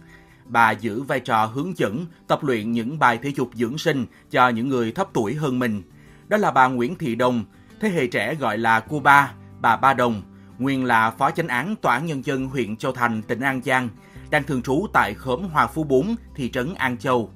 Bà 0.45 0.71
giữ 0.71 1.03
vai 1.03 1.21
trò 1.21 1.45
hướng 1.45 1.79
dẫn, 1.79 2.07
tập 2.27 2.45
luyện 2.45 2.73
những 2.73 2.99
bài 2.99 3.19
thể 3.23 3.33
dục 3.37 3.51
dưỡng 3.55 3.79
sinh 3.79 4.07
cho 4.31 4.49
những 4.49 4.69
người 4.69 4.93
thấp 4.93 5.09
tuổi 5.13 5.35
hơn 5.35 5.59
mình. 5.59 5.83
Đó 6.29 6.37
là 6.37 6.51
bà 6.51 6.69
Nguyễn 6.69 6.95
Thị 6.95 7.15
Đồng, 7.15 7.45
thế 7.81 7.89
hệ 7.89 8.07
trẻ 8.07 8.35
gọi 8.35 8.59
là 8.59 8.81
cô 8.81 9.01
ba, 9.01 9.33
bà 9.61 9.77
Ba 9.77 9.95
Đồng, 9.95 10.23
nguyên 10.59 10.85
là 10.85 11.11
phó 11.11 11.31
chánh 11.31 11.49
án 11.49 11.77
Tòa 11.77 11.95
án 11.95 12.07
Nhân 12.07 12.25
dân 12.25 12.49
huyện 12.49 12.77
Châu 12.77 12.93
Thành, 12.93 13.23
tỉnh 13.23 13.41
An 13.41 13.61
Giang, 13.65 13.89
đang 14.31 14.45
thường 14.45 14.63
trú 14.63 14.87
tại 14.93 15.15
khóm 15.15 15.43
Hòa 15.53 15.67
Phú 15.67 15.85
4, 15.85 16.15
thị 16.35 16.51
trấn 16.51 16.75
An 16.75 16.97
Châu. 16.99 17.31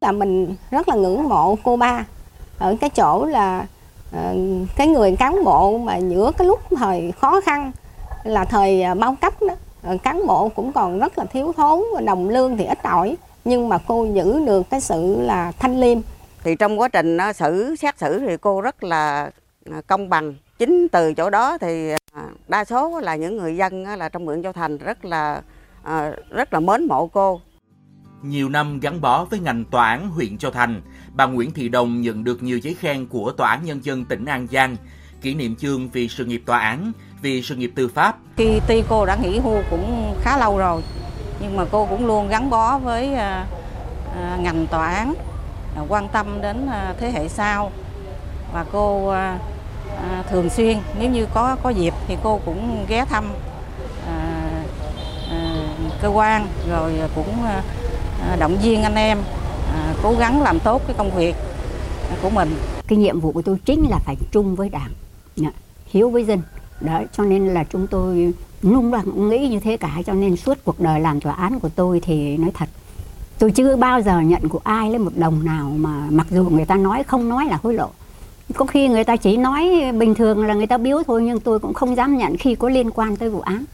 Là 0.00 0.12
mình 0.12 0.56
rất 0.70 0.88
là 0.88 0.94
ngưỡng 0.94 1.28
mộ 1.28 1.56
cô 1.62 1.76
ba 1.76 2.04
ở 2.58 2.76
cái 2.80 2.90
chỗ 2.90 3.24
là 3.24 3.66
uh, 4.16 4.68
cái 4.76 4.86
người 4.86 5.16
cán 5.16 5.44
bộ 5.44 5.78
mà 5.78 5.96
giữa 5.96 6.32
cái 6.38 6.46
lúc 6.46 6.60
thời 6.76 7.12
khó 7.12 7.40
khăn 7.40 7.72
là 8.24 8.44
thời 8.44 8.84
uh, 8.92 8.98
bao 8.98 9.16
cấp 9.20 9.32
đó 9.40 9.54
ờ, 9.82 9.96
cán 10.02 10.26
bộ 10.26 10.48
cũng 10.48 10.72
còn 10.72 10.98
rất 10.98 11.18
là 11.18 11.24
thiếu 11.24 11.52
thốn 11.56 11.82
và 11.94 12.00
đồng 12.00 12.28
lương 12.28 12.56
thì 12.56 12.64
ít 12.64 12.82
ỏi 12.82 13.16
nhưng 13.44 13.68
mà 13.68 13.78
cô 13.86 14.06
giữ 14.14 14.46
được 14.46 14.70
cái 14.70 14.80
sự 14.80 15.20
là 15.20 15.52
thanh 15.58 15.80
liêm 15.80 15.98
thì 16.44 16.56
trong 16.56 16.80
quá 16.80 16.88
trình 16.88 17.18
xử 17.34 17.76
xét 17.76 17.98
xử 17.98 18.18
thì 18.18 18.36
cô 18.36 18.60
rất 18.60 18.84
là 18.84 19.30
công 19.86 20.08
bằng. 20.08 20.34
Chính 20.58 20.88
từ 20.88 21.14
chỗ 21.14 21.30
đó 21.30 21.58
thì 21.58 21.92
đa 22.48 22.64
số 22.64 23.00
là 23.00 23.16
những 23.16 23.36
người 23.36 23.56
dân 23.56 23.84
là 23.84 24.08
trong 24.08 24.26
huyện 24.26 24.42
Châu 24.42 24.52
Thành 24.52 24.78
rất 24.78 25.04
là 25.04 25.42
rất 26.30 26.52
là 26.52 26.60
mến 26.60 26.88
mộ 26.88 27.06
cô. 27.06 27.40
Nhiều 28.22 28.48
năm 28.48 28.80
gắn 28.80 29.00
bó 29.00 29.24
với 29.24 29.40
ngành 29.40 29.64
tòa 29.64 29.88
án 29.88 30.10
huyện 30.10 30.38
Châu 30.38 30.50
Thành, 30.50 30.82
bà 31.14 31.26
Nguyễn 31.26 31.50
Thị 31.50 31.68
Đồng 31.68 32.00
nhận 32.00 32.24
được 32.24 32.42
nhiều 32.42 32.58
giấy 32.58 32.74
khen 32.74 33.06
của 33.06 33.32
Tòa 33.32 33.50
án 33.50 33.64
Nhân 33.64 33.84
dân 33.84 34.04
tỉnh 34.04 34.24
An 34.24 34.46
Giang, 34.50 34.76
kỷ 35.20 35.34
niệm 35.34 35.56
chương 35.56 35.88
vì 35.88 36.08
sự 36.08 36.24
nghiệp 36.24 36.42
tòa 36.46 36.58
án, 36.58 36.92
vì 37.22 37.42
sự 37.42 37.56
nghiệp 37.56 37.72
tư 37.74 37.88
pháp. 37.88 38.16
Khi 38.36 38.60
tuy 38.68 38.82
cô 38.88 39.06
đã 39.06 39.16
nghỉ 39.22 39.38
hưu 39.38 39.58
cũng 39.70 40.14
khá 40.20 40.38
lâu 40.38 40.58
rồi, 40.58 40.82
nhưng 41.40 41.56
mà 41.56 41.64
cô 41.70 41.86
cũng 41.86 42.06
luôn 42.06 42.28
gắn 42.28 42.50
bó 42.50 42.78
với 42.78 43.08
ngành 44.38 44.66
tòa 44.70 44.86
án, 44.86 45.14
quan 45.88 46.08
tâm 46.08 46.40
đến 46.42 46.68
thế 46.98 47.10
hệ 47.10 47.28
sau 47.28 47.72
và 48.52 48.64
cô 48.72 49.08
à, 49.08 49.38
à, 50.10 50.24
thường 50.30 50.50
xuyên 50.50 50.78
nếu 50.98 51.10
như 51.10 51.26
có 51.34 51.56
có 51.62 51.70
dịp 51.70 51.94
thì 52.08 52.16
cô 52.22 52.40
cũng 52.44 52.84
ghé 52.88 53.04
thăm 53.04 53.24
à, 54.06 54.50
cơ 56.02 56.08
quan 56.08 56.46
rồi 56.68 56.92
cũng 57.14 57.44
À, 58.20 58.36
động 58.36 58.58
viên 58.62 58.82
anh 58.82 58.94
em 58.94 59.18
à, 59.74 59.94
cố 60.02 60.14
gắng 60.18 60.42
làm 60.42 60.60
tốt 60.60 60.82
cái 60.86 60.96
công 60.98 61.16
việc 61.16 61.34
của 62.22 62.30
mình. 62.30 62.54
Cái 62.86 62.98
nhiệm 62.98 63.20
vụ 63.20 63.32
của 63.32 63.42
tôi 63.42 63.58
chính 63.64 63.86
là 63.90 63.98
phải 63.98 64.16
chung 64.32 64.54
với 64.54 64.68
đảng, 64.68 64.92
hiếu 65.86 66.10
với 66.10 66.24
dân. 66.24 66.42
Đấy, 66.80 67.04
cho 67.12 67.24
nên 67.24 67.46
là 67.46 67.64
chúng 67.64 67.86
tôi 67.86 68.32
luôn 68.62 68.92
là 68.92 69.02
nghĩ 69.02 69.48
như 69.48 69.60
thế 69.60 69.76
cả 69.76 69.90
cho 70.06 70.12
nên 70.12 70.36
suốt 70.36 70.58
cuộc 70.64 70.80
đời 70.80 71.00
làm 71.00 71.20
tòa 71.20 71.32
án 71.32 71.60
của 71.60 71.68
tôi 71.68 72.00
thì 72.00 72.36
nói 72.36 72.50
thật 72.54 72.68
tôi 73.38 73.50
chưa 73.50 73.76
bao 73.76 74.02
giờ 74.02 74.20
nhận 74.20 74.48
của 74.48 74.60
ai 74.64 74.90
lấy 74.90 74.98
một 74.98 75.12
đồng 75.16 75.44
nào 75.44 75.72
mà 75.76 76.06
mặc 76.10 76.26
dù 76.30 76.44
người 76.44 76.64
ta 76.64 76.74
nói 76.74 77.02
không 77.02 77.28
nói 77.28 77.44
là 77.44 77.58
hối 77.62 77.74
lộ 77.74 77.88
có 78.54 78.66
khi 78.66 78.88
người 78.88 79.04
ta 79.04 79.16
chỉ 79.16 79.36
nói 79.36 79.92
bình 79.98 80.14
thường 80.14 80.46
là 80.46 80.54
người 80.54 80.66
ta 80.66 80.78
biếu 80.78 81.02
thôi 81.06 81.22
nhưng 81.22 81.40
tôi 81.40 81.58
cũng 81.58 81.74
không 81.74 81.96
dám 81.96 82.16
nhận 82.16 82.36
khi 82.36 82.54
có 82.54 82.68
liên 82.68 82.90
quan 82.90 83.16
tới 83.16 83.30
vụ 83.30 83.40
án 83.40 83.64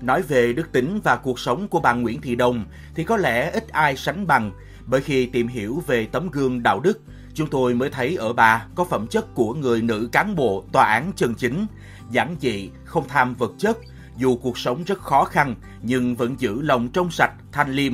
Nói 0.00 0.22
về 0.22 0.52
đức 0.52 0.72
tính 0.72 1.00
và 1.04 1.16
cuộc 1.16 1.38
sống 1.38 1.68
của 1.68 1.80
bà 1.80 1.92
Nguyễn 1.92 2.20
Thị 2.20 2.34
Đồng 2.34 2.64
thì 2.94 3.04
có 3.04 3.16
lẽ 3.16 3.50
ít 3.50 3.68
ai 3.68 3.96
sánh 3.96 4.26
bằng 4.26 4.50
bởi 4.86 5.00
khi 5.00 5.26
tìm 5.26 5.48
hiểu 5.48 5.82
về 5.86 6.06
tấm 6.12 6.30
gương 6.30 6.62
đạo 6.62 6.80
đức, 6.80 7.00
Chúng 7.38 7.50
tôi 7.50 7.74
mới 7.74 7.90
thấy 7.90 8.16
ở 8.16 8.32
bà 8.32 8.66
có 8.74 8.84
phẩm 8.84 9.06
chất 9.06 9.34
của 9.34 9.54
người 9.54 9.82
nữ 9.82 10.08
cán 10.12 10.36
bộ 10.36 10.64
tòa 10.72 10.84
án 10.84 11.12
chân 11.16 11.34
chính, 11.34 11.66
giản 12.10 12.36
dị, 12.40 12.70
không 12.84 13.08
tham 13.08 13.34
vật 13.34 13.52
chất, 13.58 13.78
dù 14.16 14.36
cuộc 14.36 14.58
sống 14.58 14.84
rất 14.84 14.98
khó 14.98 15.24
khăn 15.24 15.54
nhưng 15.82 16.16
vẫn 16.16 16.36
giữ 16.38 16.62
lòng 16.62 16.88
trong 16.88 17.10
sạch, 17.10 17.32
thanh 17.52 17.72
liêm. 17.72 17.92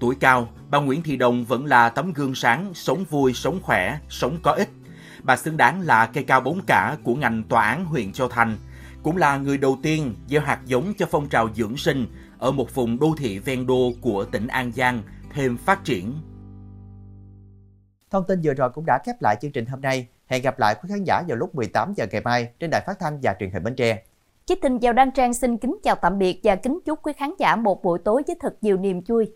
Tuổi 0.00 0.14
cao, 0.20 0.48
bà 0.70 0.78
Nguyễn 0.78 1.02
Thị 1.02 1.16
Đồng 1.16 1.44
vẫn 1.44 1.66
là 1.66 1.88
tấm 1.88 2.12
gương 2.12 2.34
sáng, 2.34 2.70
sống 2.74 3.04
vui, 3.04 3.32
sống 3.34 3.58
khỏe, 3.62 3.98
sống 4.08 4.38
có 4.42 4.52
ích. 4.52 4.68
Bà 5.26 5.36
xứng 5.36 5.56
đáng 5.56 5.80
là 5.80 6.06
cây 6.06 6.24
cao 6.24 6.40
bóng 6.40 6.60
cả 6.66 6.96
của 7.04 7.14
ngành 7.14 7.42
tòa 7.48 7.68
án 7.68 7.84
huyện 7.84 8.12
Châu 8.12 8.28
Thành, 8.28 8.56
cũng 9.02 9.16
là 9.16 9.36
người 9.36 9.58
đầu 9.58 9.78
tiên 9.82 10.14
gieo 10.28 10.40
hạt 10.40 10.60
giống 10.66 10.92
cho 10.98 11.06
phong 11.10 11.28
trào 11.28 11.48
dưỡng 11.54 11.76
sinh 11.76 12.06
ở 12.38 12.52
một 12.52 12.74
vùng 12.74 12.98
đô 12.98 13.14
thị 13.18 13.38
ven 13.38 13.66
đô 13.66 13.92
của 14.00 14.24
tỉnh 14.24 14.46
An 14.46 14.72
Giang 14.72 15.02
thêm 15.32 15.56
phát 15.56 15.84
triển. 15.84 16.12
Thông 18.10 18.24
tin 18.28 18.40
vừa 18.44 18.54
rồi 18.54 18.70
cũng 18.70 18.86
đã 18.86 18.98
khép 19.06 19.22
lại 19.22 19.36
chương 19.40 19.52
trình 19.52 19.66
hôm 19.66 19.80
nay. 19.80 20.06
Hẹn 20.26 20.42
gặp 20.42 20.58
lại 20.58 20.74
quý 20.74 20.88
khán 20.88 21.04
giả 21.04 21.22
vào 21.28 21.36
lúc 21.36 21.54
18 21.54 21.94
giờ 21.96 22.06
ngày 22.12 22.20
mai 22.20 22.48
trên 22.60 22.70
đài 22.70 22.82
phát 22.86 22.98
thanh 23.00 23.18
và 23.22 23.36
truyền 23.40 23.50
hình 23.50 23.64
Bến 23.64 23.74
Tre. 23.76 24.02
Chí 24.46 24.54
Tình 24.62 24.78
chào 24.78 24.92
Đăng 24.92 25.10
Trang 25.10 25.34
xin 25.34 25.58
kính 25.58 25.78
chào 25.82 25.94
tạm 25.94 26.18
biệt 26.18 26.40
và 26.44 26.56
kính 26.56 26.78
chúc 26.84 26.98
quý 27.02 27.12
khán 27.16 27.30
giả 27.38 27.56
một 27.56 27.82
buổi 27.82 27.98
tối 28.04 28.22
với 28.26 28.36
thật 28.40 28.54
nhiều 28.60 28.76
niềm 28.76 29.00
vui. 29.08 29.30